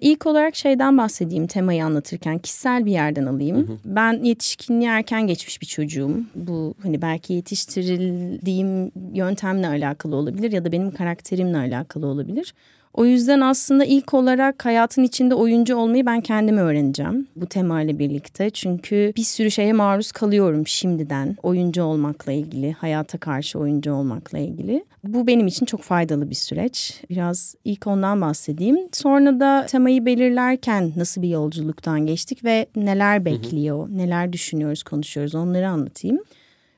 İlk 0.00 0.26
olarak 0.26 0.56
şeyden 0.56 0.98
bahsedeyim 0.98 1.46
temayı 1.46 1.84
anlatırken 1.84 2.38
kişisel 2.38 2.86
bir 2.86 2.90
yerden 2.90 3.26
alayım. 3.26 3.56
Hı 3.56 3.72
hı. 3.72 3.76
Ben 3.84 4.22
yetişkinliğe 4.22 4.90
erken 4.90 5.26
geçmiş 5.26 5.62
bir 5.62 5.66
çocuğum. 5.66 6.20
Bu 6.34 6.74
hani 6.82 7.02
belki 7.02 7.32
yetiştirildiğim 7.32 8.92
yöntemle 9.14 9.68
alakalı 9.68 10.16
olabilir 10.16 10.52
ya 10.52 10.64
da 10.64 10.72
benim 10.72 10.90
karakterimle 10.90 11.56
alakalı 11.56 12.06
olabilir. 12.06 12.54
O 12.94 13.04
yüzden 13.04 13.40
aslında 13.40 13.84
ilk 13.84 14.14
olarak 14.14 14.64
hayatın 14.64 15.02
içinde 15.02 15.34
oyuncu 15.34 15.76
olmayı 15.76 16.06
ben 16.06 16.20
kendim 16.20 16.56
öğreneceğim 16.56 17.26
bu 17.36 17.46
temayla 17.46 17.98
birlikte. 17.98 18.50
Çünkü 18.50 19.12
bir 19.16 19.22
sürü 19.22 19.50
şeye 19.50 19.72
maruz 19.72 20.12
kalıyorum 20.12 20.66
şimdiden 20.66 21.36
oyuncu 21.42 21.82
olmakla 21.82 22.32
ilgili, 22.32 22.72
hayata 22.72 23.18
karşı 23.18 23.58
oyuncu 23.58 23.92
olmakla 23.92 24.38
ilgili. 24.38 24.84
Bu 25.04 25.26
benim 25.26 25.46
için 25.46 25.66
çok 25.66 25.82
faydalı 25.82 26.30
bir 26.30 26.34
süreç. 26.34 27.02
Biraz 27.10 27.54
ilk 27.64 27.86
ondan 27.86 28.20
bahsedeyim. 28.20 28.78
Sonra 28.92 29.40
da 29.40 29.66
temayı 29.66 30.06
belirlerken 30.06 30.92
nasıl 30.96 31.22
bir 31.22 31.28
yolculuktan 31.28 32.06
geçtik 32.06 32.44
ve 32.44 32.66
neler 32.76 33.24
bekliyor, 33.24 33.88
neler 33.90 34.32
düşünüyoruz, 34.32 34.82
konuşuyoruz 34.82 35.34
onları 35.34 35.68
anlatayım. 35.68 36.18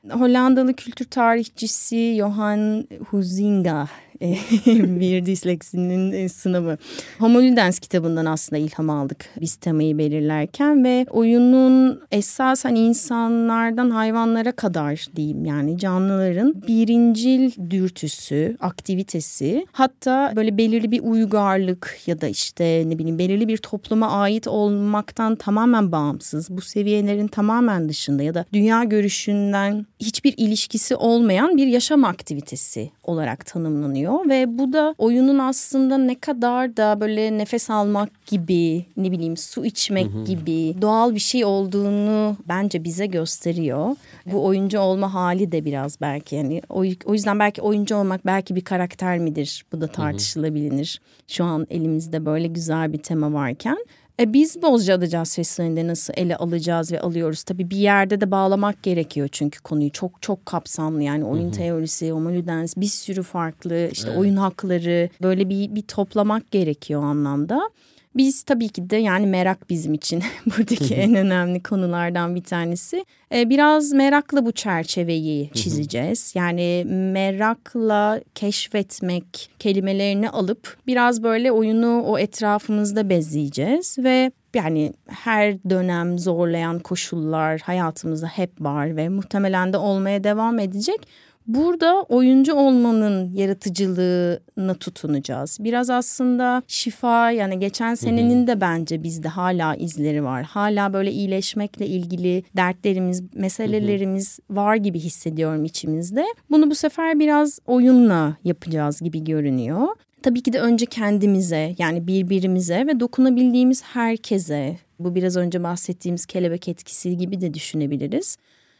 Hollandalı 0.09 0.73
kültür 0.73 1.05
tarihçisi 1.05 2.15
Johan 2.17 2.87
Huizinga 3.09 3.87
bir 4.65 5.25
disleksinin 5.25 6.27
sınavı. 6.27 6.77
Homo 7.19 7.39
Ludens 7.39 7.79
kitabından 7.79 8.25
aslında 8.25 8.61
ilham 8.61 8.89
aldık 8.89 9.25
biz 9.41 9.55
temayı 9.55 9.97
belirlerken 9.97 10.83
ve 10.83 11.05
oyunun 11.09 12.01
esas 12.11 12.65
hani 12.65 12.79
insanlardan 12.79 13.89
hayvanlara 13.89 14.51
kadar 14.51 15.07
diyeyim 15.15 15.45
yani 15.45 15.77
canlıların 15.77 16.63
birincil 16.67 17.51
dürtüsü, 17.69 18.57
aktivitesi 18.59 19.65
hatta 19.71 20.33
böyle 20.35 20.57
belirli 20.57 20.91
bir 20.91 20.99
uygarlık 20.99 21.97
ya 22.05 22.21
da 22.21 22.27
işte 22.27 22.83
ne 22.87 22.97
bileyim 22.99 23.19
belirli 23.19 23.47
bir 23.47 23.57
topluma 23.57 24.11
ait 24.11 24.47
olmaktan 24.47 25.35
tamamen 25.35 25.91
bağımsız 25.91 26.49
bu 26.49 26.61
seviyelerin 26.61 27.27
tamamen 27.27 27.89
dışında 27.89 28.23
ya 28.23 28.33
da 28.33 28.45
dünya 28.53 28.83
görüşünden 28.83 29.85
hiçbir 29.99 30.33
ilişkisi 30.37 30.95
olmayan 30.95 31.57
bir 31.57 31.67
yaşam 31.67 32.03
aktivitesi 32.03 32.91
olarak 33.03 33.45
tanımlanıyor 33.45 34.10
ve 34.29 34.57
bu 34.57 34.73
da 34.73 34.95
oyunun 34.97 35.39
aslında 35.39 35.97
ne 35.97 36.19
kadar 36.19 36.77
da 36.77 36.99
böyle 36.99 37.37
nefes 37.37 37.69
almak 37.69 38.25
gibi 38.25 38.85
ne 38.97 39.11
bileyim 39.11 39.37
su 39.37 39.65
içmek 39.65 40.13
hı 40.13 40.17
hı. 40.17 40.25
gibi 40.25 40.81
doğal 40.81 41.15
bir 41.15 41.19
şey 41.19 41.45
olduğunu 41.45 42.37
bence 42.47 42.83
bize 42.83 43.05
gösteriyor. 43.05 43.95
Bu 44.25 44.45
oyuncu 44.45 44.79
olma 44.79 45.13
hali 45.13 45.51
de 45.51 45.65
biraz 45.65 46.01
belki 46.01 46.35
yani 46.35 46.61
o, 46.69 46.83
o 47.05 47.13
yüzden 47.13 47.39
belki 47.39 47.61
oyuncu 47.61 47.95
olmak 47.95 48.25
belki 48.25 48.55
bir 48.55 48.61
karakter 48.61 49.19
midir? 49.19 49.65
Bu 49.71 49.81
da 49.81 49.87
tartışılabilir. 49.87 51.01
Şu 51.27 51.43
an 51.43 51.67
elimizde 51.69 52.25
böyle 52.25 52.47
güzel 52.47 52.93
bir 52.93 52.97
tema 52.97 53.33
varken. 53.33 53.77
E 54.21 54.33
biz 54.33 54.61
Bozcaada 54.61 55.07
Caz 55.07 55.35
Festivali'nde 55.35 55.87
nasıl 55.87 56.13
ele 56.17 56.35
alacağız 56.35 56.91
ve 56.91 57.01
alıyoruz? 57.01 57.43
Tabii 57.43 57.69
bir 57.69 57.77
yerde 57.77 58.21
de 58.21 58.31
bağlamak 58.31 58.83
gerekiyor 58.83 59.29
çünkü 59.31 59.59
konuyu 59.61 59.91
çok 59.91 60.21
çok 60.21 60.45
kapsamlı 60.45 61.03
yani 61.03 61.25
oyun 61.25 61.43
Hı-hı. 61.43 61.51
teorisi, 61.51 62.11
homo 62.11 62.29
ludens 62.29 62.77
bir 62.77 62.85
sürü 62.85 63.23
farklı 63.23 63.89
işte 63.91 64.07
evet. 64.09 64.19
oyun 64.19 64.35
hakları 64.35 65.09
böyle 65.21 65.49
bir 65.49 65.75
bir 65.75 65.81
toplamak 65.81 66.51
gerekiyor 66.51 67.01
o 67.01 67.05
anlamda. 67.05 67.69
Biz 68.15 68.43
tabii 68.43 68.69
ki 68.69 68.89
de 68.89 68.97
yani 68.97 69.27
merak 69.27 69.69
bizim 69.69 69.93
için 69.93 70.23
buradaki 70.45 70.95
en 70.95 71.15
önemli 71.15 71.63
konulardan 71.63 72.35
bir 72.35 72.43
tanesi. 72.43 73.05
Ee, 73.33 73.49
biraz 73.49 73.91
merakla 73.91 74.45
bu 74.45 74.51
çerçeveyi 74.51 75.51
çizeceğiz. 75.53 76.31
Yani 76.35 76.83
merakla 76.87 78.21
keşfetmek 78.35 79.49
kelimelerini 79.59 80.29
alıp 80.29 80.77
biraz 80.87 81.23
böyle 81.23 81.51
oyunu 81.51 82.03
o 82.05 82.17
etrafımızda 82.17 83.09
bezleyeceğiz 83.09 83.95
ve 83.99 84.31
yani 84.55 84.93
her 85.07 85.63
dönem 85.69 86.19
zorlayan 86.19 86.79
koşullar 86.79 87.59
hayatımızda 87.59 88.27
hep 88.27 88.61
var 88.61 88.95
ve 88.95 89.09
muhtemelen 89.09 89.73
de 89.73 89.77
olmaya 89.77 90.23
devam 90.23 90.59
edecek. 90.59 91.07
Burada 91.47 92.01
oyuncu 92.01 92.53
olmanın 92.53 93.31
yaratıcılığına 93.33 94.73
tutunacağız. 94.73 95.57
Biraz 95.59 95.89
aslında 95.89 96.63
şifa 96.67 97.31
yani 97.31 97.59
geçen 97.59 97.95
senenin 97.95 98.47
de 98.47 98.61
bence 98.61 99.03
bizde 99.03 99.27
hala 99.27 99.75
izleri 99.75 100.23
var. 100.23 100.43
Hala 100.43 100.93
böyle 100.93 101.11
iyileşmekle 101.11 101.87
ilgili 101.87 102.43
dertlerimiz, 102.57 103.23
meselelerimiz 103.35 104.39
var 104.49 104.75
gibi 104.75 104.99
hissediyorum 104.99 105.65
içimizde. 105.65 106.25
Bunu 106.49 106.69
bu 106.71 106.75
sefer 106.75 107.19
biraz 107.19 107.59
oyunla 107.67 108.37
yapacağız 108.43 109.01
gibi 109.01 109.23
görünüyor. 109.23 109.87
Tabii 110.23 110.43
ki 110.43 110.53
de 110.53 110.59
önce 110.59 110.85
kendimize 110.85 111.75
yani 111.77 112.07
birbirimize 112.07 112.87
ve 112.87 112.99
dokunabildiğimiz 112.99 113.83
herkese 113.83 114.77
bu 114.99 115.15
biraz 115.15 115.37
önce 115.37 115.63
bahsettiğimiz 115.63 116.25
kelebek 116.25 116.67
etkisi 116.67 117.17
gibi 117.17 117.41
de 117.41 117.53
düşünebiliriz 117.53 118.37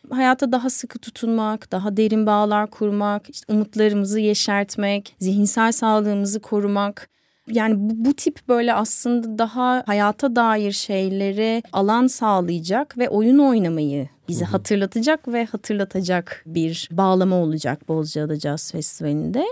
hayata 0.09 0.51
daha 0.51 0.69
sıkı 0.69 0.99
tutunmak, 0.99 1.71
daha 1.71 1.97
derin 1.97 2.25
bağlar 2.25 2.69
kurmak, 2.69 3.29
işte 3.29 3.53
umutlarımızı 3.53 4.19
yeşertmek, 4.19 5.15
zihinsel 5.19 5.71
sağlığımızı 5.71 6.39
korumak. 6.39 7.09
Yani 7.47 7.75
bu, 7.77 8.05
bu 8.05 8.13
tip 8.13 8.39
böyle 8.47 8.73
aslında 8.73 9.37
daha 9.37 9.83
hayata 9.85 10.35
dair 10.35 10.71
şeylere 10.71 11.61
alan 11.73 12.07
sağlayacak 12.07 12.97
ve 12.97 13.09
oyun 13.09 13.37
oynamayı 13.37 14.09
bize 14.27 14.45
hatırlatacak 14.45 15.27
ve 15.27 15.45
hatırlatacak 15.45 16.43
bir 16.45 16.89
bağlama 16.91 17.35
olacak 17.35 17.87
Bozcaada 17.87 18.35
Jazz 18.35 18.71
Festivali'nde. 18.71 19.45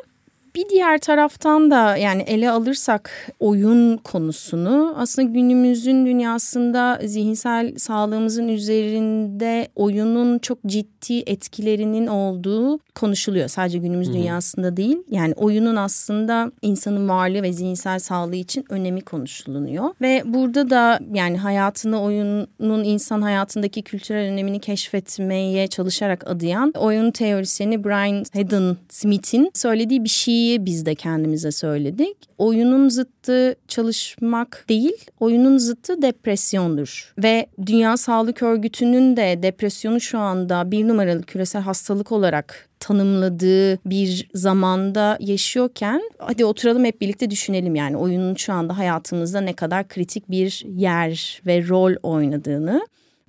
Bir 0.55 0.69
diğer 0.69 0.97
taraftan 0.97 1.71
da 1.71 1.97
yani 1.97 2.21
ele 2.21 2.51
alırsak 2.51 3.31
oyun 3.39 3.97
konusunu 3.97 4.93
aslında 4.97 5.31
günümüzün 5.31 6.05
dünyasında 6.05 6.99
zihinsel 7.05 7.77
sağlığımızın 7.77 8.47
üzerinde 8.47 9.67
oyunun 9.75 10.39
çok 10.39 10.57
ciddi 10.65 11.23
etkilerinin 11.25 12.07
olduğu 12.07 12.79
konuşuluyor. 12.95 13.47
Sadece 13.47 13.77
günümüz 13.77 14.07
Hı-hı. 14.07 14.15
dünyasında 14.15 14.77
değil 14.77 14.97
yani 15.09 15.33
oyunun 15.33 15.75
aslında 15.75 16.51
insanın 16.61 17.09
varlığı 17.09 17.43
ve 17.43 17.53
zihinsel 17.53 17.99
sağlığı 17.99 18.35
için 18.35 18.65
önemi 18.69 19.01
konuşulunuyor. 19.01 19.89
Ve 20.01 20.21
burada 20.25 20.69
da 20.69 20.99
yani 21.13 21.37
hayatını 21.37 22.01
oyunun 22.01 22.83
insan 22.83 23.21
hayatındaki 23.21 23.81
kültürel 23.81 24.31
önemini 24.31 24.59
keşfetmeye 24.59 25.67
çalışarak 25.67 26.27
adayan 26.27 26.73
oyun 26.77 27.11
teorisyeni 27.11 27.83
Brian 27.83 28.23
Haddon 28.33 28.77
Smith'in 28.89 29.51
söylediği 29.53 30.03
bir 30.03 30.09
şey 30.09 30.38
şeyi 30.39 30.65
biz 30.65 30.85
de 30.85 30.95
kendimize 30.95 31.51
söyledik. 31.51 32.17
Oyunun 32.37 32.89
zıttı 32.89 33.55
çalışmak 33.67 34.65
değil, 34.69 35.05
oyunun 35.19 35.57
zıttı 35.57 36.01
depresyondur. 36.01 37.13
Ve 37.17 37.47
Dünya 37.65 37.97
Sağlık 37.97 38.43
Örgütü'nün 38.43 39.17
de 39.17 39.39
depresyonu 39.43 39.99
şu 39.99 40.19
anda 40.19 40.71
bir 40.71 40.87
numaralı 40.87 41.21
küresel 41.21 41.61
hastalık 41.61 42.11
olarak 42.11 42.69
tanımladığı 42.79 43.77
bir 43.85 44.29
zamanda 44.33 45.17
yaşıyorken 45.19 46.01
hadi 46.17 46.45
oturalım 46.45 46.85
hep 46.85 47.01
birlikte 47.01 47.29
düşünelim 47.29 47.75
yani 47.75 47.97
oyunun 47.97 48.35
şu 48.35 48.53
anda 48.53 48.77
hayatımızda 48.77 49.41
ne 49.41 49.53
kadar 49.53 49.87
kritik 49.87 50.31
bir 50.31 50.63
yer 50.75 51.41
ve 51.45 51.67
rol 51.67 51.95
oynadığını 52.03 52.81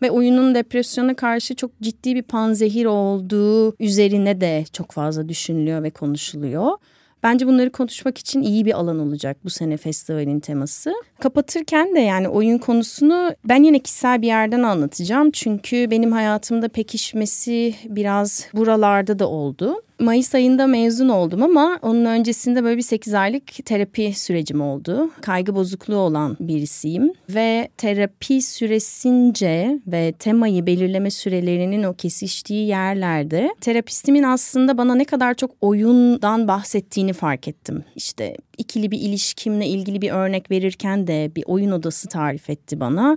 ve 0.02 0.10
oyunun 0.10 0.54
depresyona 0.54 1.14
karşı 1.14 1.54
çok 1.54 1.80
ciddi 1.82 2.14
bir 2.14 2.22
panzehir 2.22 2.84
olduğu 2.84 3.76
üzerine 3.80 4.40
de 4.40 4.64
çok 4.72 4.92
fazla 4.92 5.28
düşünülüyor 5.28 5.82
ve 5.82 5.90
konuşuluyor. 5.90 6.72
Bence 7.22 7.46
bunları 7.46 7.70
konuşmak 7.70 8.18
için 8.18 8.42
iyi 8.42 8.64
bir 8.64 8.78
alan 8.78 8.98
olacak 8.98 9.36
bu 9.44 9.50
sene 9.50 9.76
festivalin 9.76 10.40
teması. 10.40 10.92
Kapatırken 11.20 11.94
de 11.94 12.00
yani 12.00 12.28
oyun 12.28 12.58
konusunu 12.58 13.34
ben 13.44 13.62
yine 13.62 13.78
kişisel 13.78 14.22
bir 14.22 14.26
yerden 14.26 14.62
anlatacağım. 14.62 15.30
Çünkü 15.30 15.90
benim 15.90 16.12
hayatımda 16.12 16.68
pekişmesi 16.68 17.74
biraz 17.84 18.46
buralarda 18.54 19.18
da 19.18 19.28
oldu. 19.28 19.82
Mayıs 20.00 20.34
ayında 20.34 20.66
mezun 20.66 21.08
oldum 21.08 21.42
ama 21.42 21.78
onun 21.82 22.04
öncesinde 22.04 22.64
böyle 22.64 22.76
bir 22.76 22.82
8 22.82 23.14
aylık 23.14 23.64
terapi 23.64 24.12
sürecim 24.18 24.60
oldu. 24.60 25.10
Kaygı 25.20 25.54
bozukluğu 25.54 25.96
olan 25.96 26.36
birisiyim 26.40 27.12
ve 27.28 27.68
terapi 27.76 28.42
süresince 28.42 29.80
ve 29.86 30.12
temayı 30.18 30.66
belirleme 30.66 31.10
sürelerinin 31.10 31.82
o 31.82 31.94
kesiştiği 31.94 32.66
yerlerde 32.66 33.54
terapistimin 33.60 34.22
aslında 34.22 34.78
bana 34.78 34.94
ne 34.94 35.04
kadar 35.04 35.34
çok 35.34 35.50
oyundan 35.60 36.48
bahsettiğini 36.48 37.12
fark 37.12 37.48
ettim. 37.48 37.84
İşte 37.96 38.36
ikili 38.58 38.90
bir 38.90 39.00
ilişkimle 39.00 39.66
ilgili 39.66 40.02
bir 40.02 40.10
örnek 40.10 40.50
verirken 40.50 41.06
de 41.06 41.30
bir 41.36 41.44
oyun 41.46 41.70
odası 41.70 42.08
tarif 42.08 42.50
etti 42.50 42.80
bana 42.80 43.16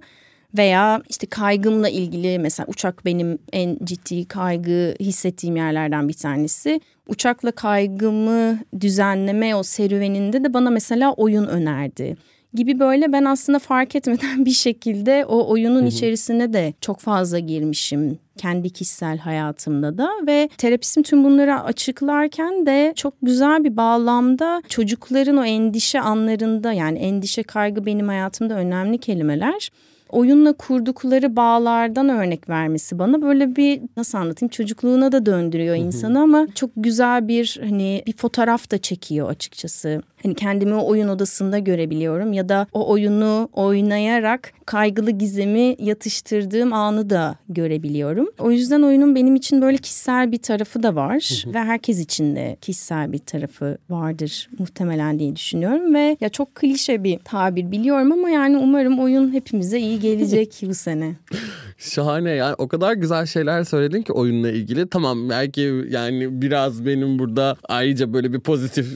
veya 0.57 1.01
işte 1.09 1.27
kaygımla 1.27 1.89
ilgili 1.89 2.39
mesela 2.39 2.67
uçak 2.67 3.05
benim 3.05 3.39
en 3.53 3.77
ciddi 3.83 4.27
kaygı 4.27 4.95
hissettiğim 4.99 5.55
yerlerden 5.55 6.09
bir 6.09 6.13
tanesi. 6.13 6.81
Uçakla 7.07 7.51
kaygımı 7.51 8.59
düzenleme 8.79 9.55
o 9.55 9.63
serüveninde 9.63 10.43
de 10.43 10.53
bana 10.53 10.69
mesela 10.69 11.13
oyun 11.13 11.45
önerdi 11.45 12.17
gibi 12.53 12.79
böyle 12.79 13.13
ben 13.13 13.25
aslında 13.25 13.59
fark 13.59 13.95
etmeden 13.95 14.45
bir 14.45 14.51
şekilde 14.51 15.25
o 15.25 15.49
oyunun 15.49 15.79
hı 15.81 15.83
hı. 15.83 15.87
içerisine 15.87 16.53
de 16.53 16.73
çok 16.81 16.99
fazla 16.99 17.39
girmişim 17.39 18.19
kendi 18.37 18.69
kişisel 18.69 19.17
hayatımda 19.17 19.97
da 19.97 20.09
ve 20.27 20.49
terapistim 20.57 21.03
tüm 21.03 21.23
bunları 21.23 21.61
açıklarken 21.61 22.65
de 22.65 22.93
çok 22.95 23.13
güzel 23.21 23.63
bir 23.63 23.77
bağlamda 23.77 24.61
çocukların 24.69 25.37
o 25.37 25.43
endişe 25.43 26.01
anlarında 26.01 26.73
yani 26.73 26.99
endişe 26.99 27.43
kaygı 27.43 27.85
benim 27.85 28.07
hayatımda 28.07 28.53
önemli 28.53 28.97
kelimeler 28.97 29.69
oyunla 30.13 30.53
kurdukları 30.53 31.35
bağlardan 31.35 32.09
örnek 32.09 32.49
vermesi 32.49 32.99
bana 32.99 33.21
böyle 33.21 33.55
bir 33.55 33.81
nasıl 33.97 34.17
anlatayım 34.17 34.49
çocukluğuna 34.49 35.11
da 35.11 35.25
döndürüyor 35.25 35.75
insanı 35.75 36.21
ama 36.21 36.47
çok 36.55 36.69
güzel 36.75 37.27
bir 37.27 37.59
hani 37.61 38.03
bir 38.07 38.17
fotoğraf 38.17 38.71
da 38.71 38.77
çekiyor 38.77 39.29
açıkçası. 39.29 40.01
Hani 40.23 40.35
kendimi 40.35 40.75
oyun 40.75 41.07
odasında 41.07 41.59
görebiliyorum 41.59 42.33
ya 42.33 42.49
da 42.49 42.67
o 42.73 42.89
oyunu 42.91 43.49
oynayarak 43.53 44.53
kaygılı 44.65 45.11
gizemi 45.11 45.75
yatıştırdığım 45.79 46.73
anı 46.73 47.09
da 47.09 47.35
görebiliyorum. 47.49 48.27
O 48.39 48.51
yüzden 48.51 48.81
oyunun 48.81 49.15
benim 49.15 49.35
için 49.35 49.61
böyle 49.61 49.77
kişisel 49.77 50.31
bir 50.31 50.37
tarafı 50.37 50.83
da 50.83 50.95
var 50.95 51.45
ve 51.53 51.59
herkes 51.59 51.99
için 51.99 52.35
de 52.35 52.57
kişisel 52.61 53.11
bir 53.11 53.17
tarafı 53.17 53.77
vardır 53.89 54.49
muhtemelen 54.59 55.19
diye 55.19 55.35
düşünüyorum 55.35 55.93
ve 55.93 56.17
ya 56.21 56.29
çok 56.29 56.55
klişe 56.55 57.03
bir 57.03 57.19
tabir 57.19 57.71
biliyorum 57.71 58.11
ama 58.11 58.29
yani 58.29 58.57
umarım 58.57 58.99
oyun 58.99 59.33
hepimize 59.33 59.79
iyi 59.79 59.99
gelecek 59.99 60.61
bu 60.67 60.73
sene. 60.73 61.15
Şahane 61.83 62.31
yani 62.31 62.55
o 62.57 62.67
kadar 62.67 62.93
güzel 62.93 63.25
şeyler 63.25 63.63
söyledin 63.63 64.01
ki 64.01 64.13
oyunla 64.13 64.51
ilgili. 64.51 64.89
Tamam 64.89 65.29
belki 65.29 65.85
yani 65.89 66.41
biraz 66.41 66.85
benim 66.85 67.19
burada 67.19 67.55
ayrıca 67.63 68.13
böyle 68.13 68.33
bir 68.33 68.39
pozitif 68.39 68.87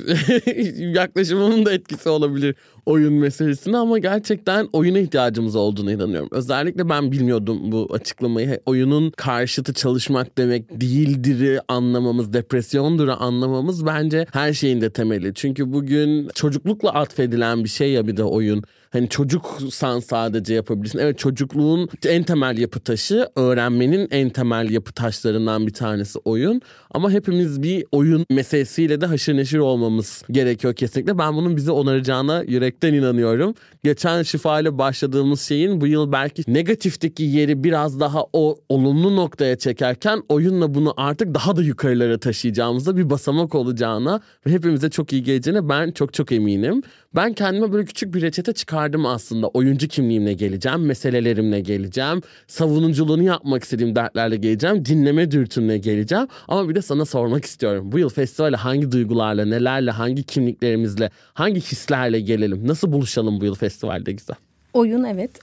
yaklaşımımın 0.95 1.65
da 1.65 1.73
etkisi 1.73 2.09
olabilir 2.09 2.55
oyun 2.87 3.13
meselesine 3.13 3.77
ama 3.77 3.99
gerçekten 3.99 4.67
oyuna 4.73 4.99
ihtiyacımız 4.99 5.55
olduğuna 5.55 5.91
inanıyorum. 5.91 6.29
Özellikle 6.31 6.89
ben 6.89 7.11
bilmiyordum 7.11 7.71
bu 7.71 7.87
açıklamayı. 7.93 8.59
Oyunun 8.65 9.11
karşıtı 9.11 9.73
çalışmak 9.73 10.37
demek 10.37 10.81
değildir 10.81 11.59
anlamamız, 11.67 12.33
depresyondur 12.33 13.07
anlamamız 13.07 13.85
bence 13.85 14.25
her 14.33 14.53
şeyin 14.53 14.81
de 14.81 14.89
temeli. 14.89 15.33
Çünkü 15.33 15.73
bugün 15.73 16.29
çocuklukla 16.35 16.93
atfedilen 16.93 17.63
bir 17.63 17.69
şey 17.69 17.91
ya 17.91 18.07
bir 18.07 18.17
de 18.17 18.23
oyun. 18.23 18.63
Hani 18.89 19.09
çocuksan 19.09 19.99
sadece 19.99 20.53
yapabilirsin. 20.53 20.99
Evet 20.99 21.19
çocukluğun 21.19 21.89
en 22.05 22.23
temel 22.23 22.57
yapı 22.57 22.79
taşı, 22.79 23.27
öğrenmenin 23.35 24.07
en 24.11 24.29
temel 24.29 24.69
yapı 24.69 24.93
taşlarından 24.93 25.67
bir 25.67 25.73
tanesi 25.73 26.19
oyun. 26.19 26.61
Ama 26.91 27.11
hepimiz 27.11 27.63
bir 27.63 27.85
oyun 27.91 28.25
meselesiyle 28.31 29.01
de 29.01 29.05
haşır 29.05 29.35
neşir 29.35 29.57
olmamız 29.57 30.23
gerekiyor 30.31 30.73
kesinlikle. 30.73 31.17
Ben 31.17 31.35
bunun 31.35 31.57
bizi 31.57 31.71
onaracağına 31.71 32.43
yürekten 32.47 32.93
inanıyorum. 32.93 33.53
Geçen 33.83 34.23
şifa 34.23 34.59
ile 34.59 34.77
başladığımız 34.77 35.41
şeyin 35.41 35.81
bu 35.81 35.87
yıl 35.87 36.11
belki 36.11 36.43
negatifteki 36.47 37.23
yeri 37.23 37.63
biraz 37.63 37.99
daha 37.99 38.23
o 38.33 38.59
olumlu 38.69 39.15
noktaya 39.15 39.57
çekerken 39.57 40.23
oyunla 40.29 40.73
bunu 40.73 40.93
artık 40.97 41.35
daha 41.35 41.55
da 41.55 41.61
yukarılara 41.61 42.17
taşıyacağımızda 42.17 42.97
bir 42.97 43.09
basamak 43.09 43.55
olacağına 43.55 44.21
ve 44.47 44.51
hepimize 44.51 44.89
çok 44.89 45.13
iyi 45.13 45.23
geleceğine 45.23 45.69
ben 45.69 45.91
çok 45.91 46.13
çok 46.13 46.31
eminim. 46.31 46.81
Ben 47.15 47.33
kendime 47.33 47.71
böyle 47.73 47.85
küçük 47.85 48.13
bir 48.13 48.21
reçete 48.21 48.53
çıkardım 48.53 49.05
aslında. 49.05 49.47
Oyuncu 49.47 49.87
kimliğimle 49.87 50.33
geleceğim, 50.33 50.85
meselelerimle 50.85 51.59
geleceğim, 51.59 52.21
savunuculuğunu 52.47 53.23
yapmak 53.23 53.63
istediğim 53.63 53.95
dertlerle 53.95 54.35
geleceğim, 54.35 54.85
dinleme 54.85 55.31
dürtümle 55.31 55.77
geleceğim. 55.77 56.27
Ama 56.47 56.69
bir 56.69 56.76
de 56.77 56.81
sana 56.81 57.05
sormak 57.05 57.45
istiyorum. 57.45 57.91
Bu 57.91 57.99
yıl 57.99 58.09
festivale 58.09 58.55
hangi 58.55 58.91
duygularla, 58.91 59.45
nelerle, 59.45 59.91
hangi 59.91 60.23
kimliklerimizle, 60.23 61.11
hangi 61.33 61.61
hislerle 61.61 62.19
gelelim? 62.19 62.67
Nasıl 62.67 62.91
buluşalım 62.91 63.41
bu 63.41 63.45
yıl 63.45 63.55
festivalde 63.55 64.11
güzel? 64.11 64.35
Oyun 64.73 65.03
evet. 65.03 65.39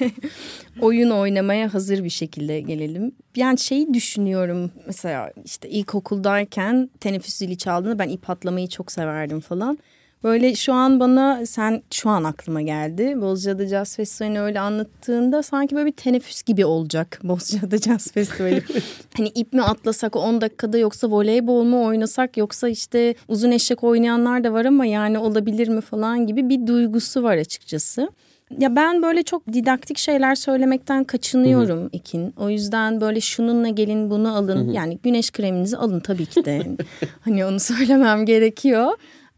Oyun 0.80 1.10
oynamaya 1.10 1.74
hazır 1.74 2.04
bir 2.04 2.10
şekilde 2.10 2.60
gelelim. 2.60 3.12
Yani 3.36 3.58
şeyi 3.58 3.94
düşünüyorum 3.94 4.70
mesela 4.86 5.32
işte 5.44 5.68
ilkokuldayken 5.68 6.90
teneffüs 7.00 7.34
zili 7.34 7.58
çaldığında 7.58 7.98
ben 7.98 8.08
ip 8.08 8.30
atlamayı 8.30 8.68
çok 8.68 8.92
severdim 8.92 9.40
falan. 9.40 9.78
Böyle 10.24 10.54
şu 10.54 10.72
an 10.72 11.00
bana 11.00 11.46
sen 11.46 11.82
şu 11.90 12.10
an 12.10 12.24
aklıma 12.24 12.62
geldi. 12.62 13.20
Bozcaada 13.20 13.66
Jazz 13.66 13.96
Festivali'ni 13.96 14.40
öyle 14.40 14.60
anlattığında 14.60 15.42
sanki 15.42 15.76
böyle 15.76 15.86
bir 15.86 15.92
teneffüs 15.92 16.42
gibi 16.42 16.64
olacak 16.64 17.20
Bozcaada 17.24 17.78
Jazz 17.78 18.12
Festivali. 18.12 18.62
hani 19.16 19.28
ip 19.28 19.52
mi 19.52 19.62
atlasak 19.62 20.16
10 20.16 20.40
dakikada 20.40 20.78
yoksa 20.78 21.10
voleybol 21.10 21.62
mu 21.62 21.84
oynasak 21.84 22.36
yoksa 22.36 22.68
işte 22.68 23.14
uzun 23.28 23.50
eşek 23.50 23.84
oynayanlar 23.84 24.44
da 24.44 24.52
var 24.52 24.64
ama 24.64 24.86
yani 24.86 25.18
olabilir 25.18 25.68
mi 25.68 25.80
falan 25.80 26.26
gibi 26.26 26.48
bir 26.48 26.66
duygusu 26.66 27.22
var 27.22 27.36
açıkçası. 27.36 28.08
Ya 28.58 28.76
ben 28.76 29.02
böyle 29.02 29.22
çok 29.22 29.52
didaktik 29.52 29.98
şeyler 29.98 30.34
söylemekten 30.34 31.04
kaçınıyorum 31.04 31.78
Hı-hı. 31.80 31.88
Ekin. 31.92 32.34
O 32.36 32.50
yüzden 32.50 33.00
böyle 33.00 33.20
şununla 33.20 33.68
gelin 33.68 34.10
bunu 34.10 34.36
alın. 34.36 34.66
Hı-hı. 34.66 34.74
Yani 34.74 34.98
güneş 35.02 35.30
kreminizi 35.30 35.76
alın 35.76 36.00
tabii 36.00 36.26
ki 36.26 36.44
de. 36.44 36.62
hani 37.20 37.44
onu 37.44 37.60
söylemem 37.60 38.26
gerekiyor. 38.26 38.92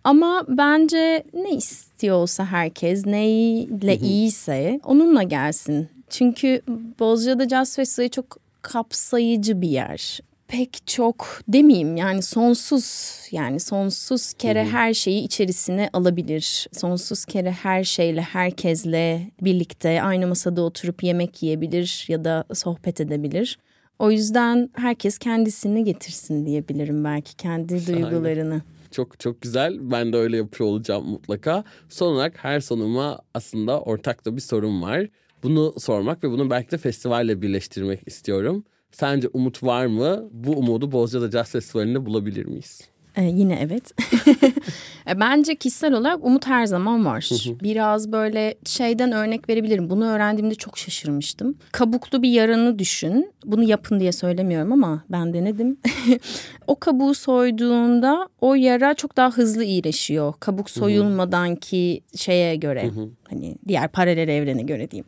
Ama 0.05 0.44
bence 0.48 1.24
ne 1.34 1.51
istiyorsa 1.51 2.44
herkes, 2.44 3.07
neyle 3.07 3.96
iyiyse 3.96 4.80
onunla 4.84 5.22
gelsin. 5.22 5.88
Çünkü 6.11 6.61
Bozcaada 6.98 7.48
Jazz 7.48 7.76
Festivali 7.76 8.11
çok 8.11 8.36
kapsayıcı 8.62 9.61
bir 9.62 9.68
yer. 9.68 10.20
Pek 10.48 10.86
çok 10.86 11.40
demeyeyim 11.48 11.96
yani 11.96 12.22
sonsuz 12.22 13.16
yani 13.32 13.61
sonsuz 13.61 14.32
kere 14.32 14.64
her 14.64 14.94
şeyi 14.94 15.22
içerisine 15.22 15.90
alabilir. 15.92 16.66
Sonsuz 16.72 17.24
kere 17.24 17.51
her 17.51 17.84
şeyle 17.84 18.20
herkesle 18.20 19.30
birlikte 19.42 20.03
aynı 20.03 20.26
masada 20.26 20.62
oturup 20.62 21.03
yemek 21.03 21.42
yiyebilir 21.42 22.05
ya 22.09 22.24
da 22.24 22.44
sohbet 22.55 23.01
edebilir. 23.01 23.59
O 23.98 24.11
yüzden 24.11 24.70
herkes 24.72 25.18
kendisini 25.18 25.84
getirsin 25.84 26.46
diyebilirim 26.46 27.05
belki 27.05 27.36
kendi 27.36 27.86
duygularını. 27.86 28.62
Çok 28.91 29.20
çok 29.20 29.43
güzel. 29.43 29.78
Ben 29.80 30.12
de 30.12 30.16
öyle 30.16 30.36
yapıyor 30.36 30.70
olacağım 30.70 31.09
mutlaka. 31.09 31.64
Son 31.88 32.12
olarak 32.12 32.45
her 32.45 32.61
sonuma 32.61 33.20
aslında 33.34 33.80
ortak 33.80 34.24
da 34.26 34.36
bir 34.36 34.41
sorun 34.41 34.82
var. 34.82 35.09
Bunu 35.43 35.74
sormak 35.78 36.24
ve 36.24 36.30
bunu 36.30 36.51
belki 36.51 36.70
de 36.70 36.78
festivalle 36.78 37.43
birleştirmek 37.43 38.09
istiyorum. 38.09 38.64
Sence 38.93 39.28
umut 39.32 39.62
var 39.62 39.86
mı? 39.86 40.28
Bu 40.32 40.53
umudu 40.53 40.93
Bozcaada 40.93 41.30
Jazz 41.30 41.51
Festivali'nde 41.51 42.07
bulabilir 42.07 42.47
miyiz? 42.47 42.91
Ee, 43.16 43.24
yine 43.24 43.58
evet. 43.62 43.92
E, 45.08 45.20
bence 45.20 45.54
kişisel 45.54 45.94
olarak 45.94 46.24
umut 46.24 46.46
her 46.46 46.66
zaman 46.66 47.04
var. 47.04 47.28
Biraz 47.62 48.12
böyle 48.12 48.54
şeyden 48.64 49.12
örnek 49.12 49.48
verebilirim. 49.48 49.90
Bunu 49.90 50.06
öğrendiğimde 50.06 50.54
çok 50.54 50.78
şaşırmıştım. 50.78 51.58
Kabuklu 51.72 52.22
bir 52.22 52.30
yaranı 52.30 52.78
düşün. 52.78 53.32
Bunu 53.44 53.62
yapın 53.62 54.00
diye 54.00 54.12
söylemiyorum 54.12 54.72
ama 54.72 55.04
ben 55.08 55.34
denedim. 55.34 55.78
o 56.66 56.76
kabuğu 56.80 57.14
soyduğunda 57.14 58.28
o 58.40 58.54
yara 58.54 58.94
çok 58.94 59.16
daha 59.16 59.30
hızlı 59.30 59.64
iyileşiyor. 59.64 60.34
Kabuk 60.40 60.70
soyulmadan 60.70 61.56
ki 61.56 62.02
şeye 62.16 62.56
göre. 62.56 62.90
hani 63.30 63.56
diğer 63.68 63.88
paralel 63.88 64.28
evrene 64.28 64.62
göre 64.62 64.90
diyeyim. 64.90 65.06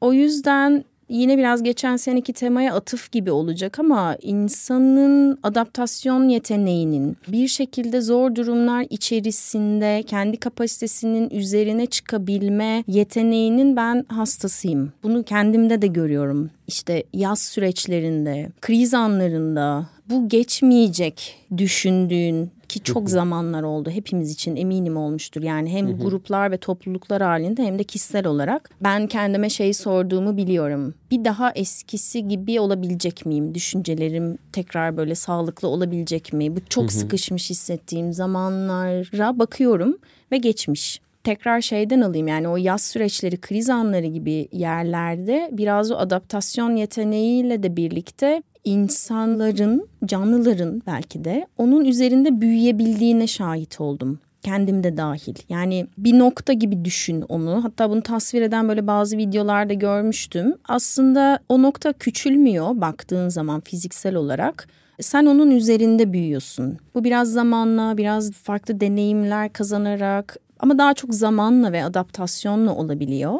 O 0.00 0.12
yüzden 0.12 0.84
yine 1.10 1.38
biraz 1.38 1.62
geçen 1.62 1.96
seneki 1.96 2.32
temaya 2.32 2.74
atıf 2.74 3.12
gibi 3.12 3.30
olacak 3.30 3.78
ama 3.78 4.16
insanın 4.22 5.38
adaptasyon 5.42 6.28
yeteneğinin 6.28 7.16
bir 7.28 7.48
şekilde 7.48 8.00
zor 8.00 8.34
durumlar 8.34 8.86
içerisinde 8.90 10.02
kendi 10.06 10.36
kapasitesinin 10.36 11.30
üzerine 11.30 11.86
çıkabilme 11.86 12.84
yeteneğinin 12.86 13.76
ben 13.76 14.04
hastasıyım. 14.08 14.92
Bunu 15.02 15.22
kendimde 15.22 15.82
de 15.82 15.86
görüyorum. 15.86 16.50
İşte 16.66 17.04
yaz 17.12 17.38
süreçlerinde, 17.38 18.48
kriz 18.60 18.94
anlarında 18.94 19.86
bu 20.10 20.28
geçmeyecek 20.28 21.36
düşündüğün 21.56 22.50
ki 22.70 22.80
çok 22.80 23.10
zamanlar 23.10 23.62
oldu 23.62 23.90
hepimiz 23.90 24.30
için 24.30 24.56
eminim 24.56 24.96
olmuştur. 24.96 25.42
Yani 25.42 25.70
hem 25.70 25.98
gruplar 25.98 26.50
ve 26.50 26.56
topluluklar 26.56 27.22
halinde 27.22 27.64
hem 27.64 27.78
de 27.78 27.84
kişisel 27.84 28.26
olarak 28.26 28.70
ben 28.80 29.06
kendime 29.06 29.50
şey 29.50 29.74
sorduğumu 29.74 30.36
biliyorum. 30.36 30.94
Bir 31.10 31.24
daha 31.24 31.52
eskisi 31.52 32.28
gibi 32.28 32.60
olabilecek 32.60 33.26
miyim? 33.26 33.54
Düşüncelerim 33.54 34.38
tekrar 34.52 34.96
böyle 34.96 35.14
sağlıklı 35.14 35.68
olabilecek 35.68 36.32
mi? 36.32 36.56
Bu 36.56 36.60
çok 36.68 36.92
sıkışmış 36.92 37.50
hissettiğim 37.50 38.12
zamanlara 38.12 39.38
bakıyorum 39.38 39.98
ve 40.32 40.36
geçmiş 40.36 41.00
tekrar 41.24 41.60
şeyden 41.60 42.00
alayım 42.00 42.28
yani 42.28 42.48
o 42.48 42.56
yaz 42.56 42.82
süreçleri 42.82 43.36
kriz 43.36 43.70
anları 43.70 44.06
gibi 44.06 44.48
yerlerde 44.52 45.50
biraz 45.52 45.90
o 45.90 45.96
adaptasyon 45.96 46.76
yeteneğiyle 46.76 47.62
de 47.62 47.76
birlikte 47.76 48.42
insanların, 48.64 49.88
canlıların 50.04 50.82
belki 50.86 51.24
de 51.24 51.46
onun 51.58 51.84
üzerinde 51.84 52.40
büyüyebildiğine 52.40 53.26
şahit 53.26 53.80
oldum 53.80 54.18
kendim 54.42 54.84
de 54.84 54.96
dahil. 54.96 55.34
Yani 55.48 55.86
bir 55.98 56.18
nokta 56.18 56.52
gibi 56.52 56.84
düşün 56.84 57.24
onu. 57.28 57.64
Hatta 57.64 57.90
bunu 57.90 58.02
tasvir 58.02 58.42
eden 58.42 58.68
böyle 58.68 58.86
bazı 58.86 59.16
videolarda 59.16 59.74
görmüştüm. 59.74 60.54
Aslında 60.68 61.38
o 61.48 61.62
nokta 61.62 61.92
küçülmüyor 61.92 62.80
baktığın 62.80 63.28
zaman 63.28 63.60
fiziksel 63.60 64.14
olarak. 64.14 64.68
Sen 65.00 65.26
onun 65.26 65.50
üzerinde 65.50 66.12
büyüyorsun. 66.12 66.78
Bu 66.94 67.04
biraz 67.04 67.32
zamanla, 67.32 67.96
biraz 67.96 68.32
farklı 68.32 68.80
deneyimler 68.80 69.52
kazanarak 69.52 70.36
ama 70.58 70.78
daha 70.78 70.94
çok 70.94 71.14
zamanla 71.14 71.72
ve 71.72 71.84
adaptasyonla 71.84 72.74
olabiliyor. 72.74 73.38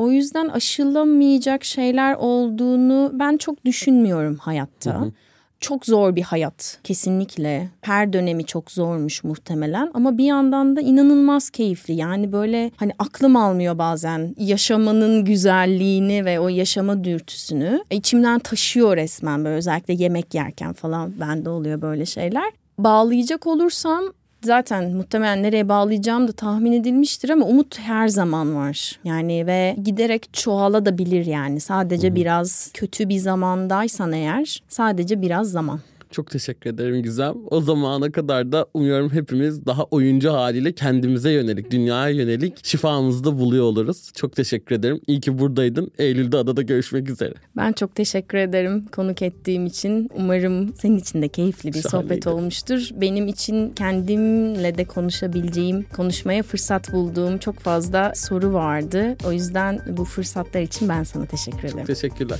O 0.00 0.10
yüzden 0.10 0.48
aşılamayacak 0.48 1.64
şeyler 1.64 2.14
olduğunu 2.14 3.10
ben 3.14 3.36
çok 3.36 3.64
düşünmüyorum 3.64 4.36
hayatta. 4.36 4.94
Hı 4.94 5.04
hı. 5.04 5.12
Çok 5.60 5.86
zor 5.86 6.16
bir 6.16 6.22
hayat 6.22 6.78
kesinlikle. 6.84 7.68
Her 7.80 8.12
dönemi 8.12 8.44
çok 8.44 8.70
zormuş 8.70 9.24
muhtemelen 9.24 9.90
ama 9.94 10.18
bir 10.18 10.24
yandan 10.24 10.76
da 10.76 10.80
inanılmaz 10.80 11.50
keyifli. 11.50 11.94
Yani 11.94 12.32
böyle 12.32 12.70
hani 12.76 12.92
aklım 12.98 13.36
almıyor 13.36 13.78
bazen 13.78 14.34
yaşamanın 14.38 15.24
güzelliğini 15.24 16.24
ve 16.24 16.40
o 16.40 16.48
yaşama 16.48 17.04
dürtüsünü. 17.04 17.84
İçimden 17.90 18.38
taşıyor 18.38 18.96
resmen 18.96 19.44
böyle 19.44 19.56
özellikle 19.56 19.94
yemek 19.94 20.34
yerken 20.34 20.72
falan 20.72 21.20
bende 21.20 21.50
oluyor 21.50 21.82
böyle 21.82 22.06
şeyler. 22.06 22.50
Bağlayacak 22.78 23.46
olursam 23.46 24.04
zaten 24.42 24.90
muhtemelen 24.90 25.42
nereye 25.42 25.68
bağlayacağım 25.68 26.28
da 26.28 26.32
tahmin 26.32 26.72
edilmiştir 26.72 27.30
ama 27.30 27.46
umut 27.46 27.78
her 27.78 28.08
zaman 28.08 28.56
var. 28.56 28.98
Yani 29.04 29.46
ve 29.46 29.76
giderek 29.84 30.28
çoğala 30.32 30.86
da 30.86 30.98
bilir 30.98 31.26
yani. 31.26 31.60
Sadece 31.60 32.08
Hı-hı. 32.08 32.16
biraz 32.16 32.70
kötü 32.74 33.08
bir 33.08 33.18
zamandaysan 33.18 34.12
eğer 34.12 34.62
sadece 34.68 35.22
biraz 35.22 35.50
zaman. 35.50 35.80
Çok 36.10 36.30
teşekkür 36.30 36.70
ederim 36.70 37.02
Gizem. 37.02 37.34
O 37.50 37.60
zamana 37.60 38.12
kadar 38.12 38.52
da 38.52 38.66
umuyorum 38.74 39.12
hepimiz 39.12 39.66
daha 39.66 39.84
oyuncu 39.84 40.30
haliyle 40.32 40.72
kendimize 40.72 41.30
yönelik, 41.32 41.70
dünyaya 41.70 42.14
yönelik 42.14 42.66
şifamızı 42.66 43.24
da 43.24 43.38
buluyor 43.38 43.64
oluruz. 43.64 44.12
Çok 44.14 44.36
teşekkür 44.36 44.74
ederim. 44.74 45.00
İyi 45.06 45.20
ki 45.20 45.38
buradaydın. 45.38 45.90
Eylül'de 45.98 46.36
adada 46.36 46.62
görüşmek 46.62 47.10
üzere. 47.10 47.34
Ben 47.56 47.72
çok 47.72 47.94
teşekkür 47.94 48.38
ederim 48.38 48.84
konuk 48.92 49.22
ettiğim 49.22 49.66
için. 49.66 50.10
Umarım 50.16 50.74
senin 50.74 50.98
için 50.98 51.22
de 51.22 51.28
keyifli 51.28 51.68
bir 51.72 51.82
Şahaneydi. 51.82 52.08
sohbet 52.08 52.26
olmuştur. 52.26 52.88
Benim 52.92 53.28
için 53.28 53.70
kendimle 53.70 54.78
de 54.78 54.84
konuşabileceğim, 54.84 55.86
konuşmaya 55.96 56.42
fırsat 56.42 56.92
bulduğum 56.92 57.38
çok 57.38 57.58
fazla 57.58 58.12
soru 58.14 58.52
vardı. 58.52 59.16
O 59.26 59.32
yüzden 59.32 59.80
bu 59.96 60.04
fırsatlar 60.04 60.60
için 60.60 60.88
ben 60.88 61.02
sana 61.02 61.26
teşekkür 61.26 61.68
ederim. 61.68 61.86
Teşekkürler. 61.86 62.38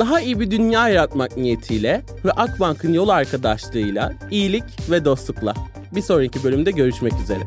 Daha 0.00 0.20
iyi 0.20 0.40
bir 0.40 0.50
dünya 0.50 0.88
yaratmak 0.88 1.36
niyetiyle 1.36 2.02
ve 2.24 2.30
Akbank'ın 2.30 2.92
yol 2.92 3.08
arkadaşlığıyla 3.08 4.12
iyilik 4.30 4.64
ve 4.90 5.04
dostlukla. 5.04 5.54
Bir 5.94 6.02
sonraki 6.02 6.44
bölümde 6.44 6.70
görüşmek 6.70 7.12
üzere. 7.22 7.40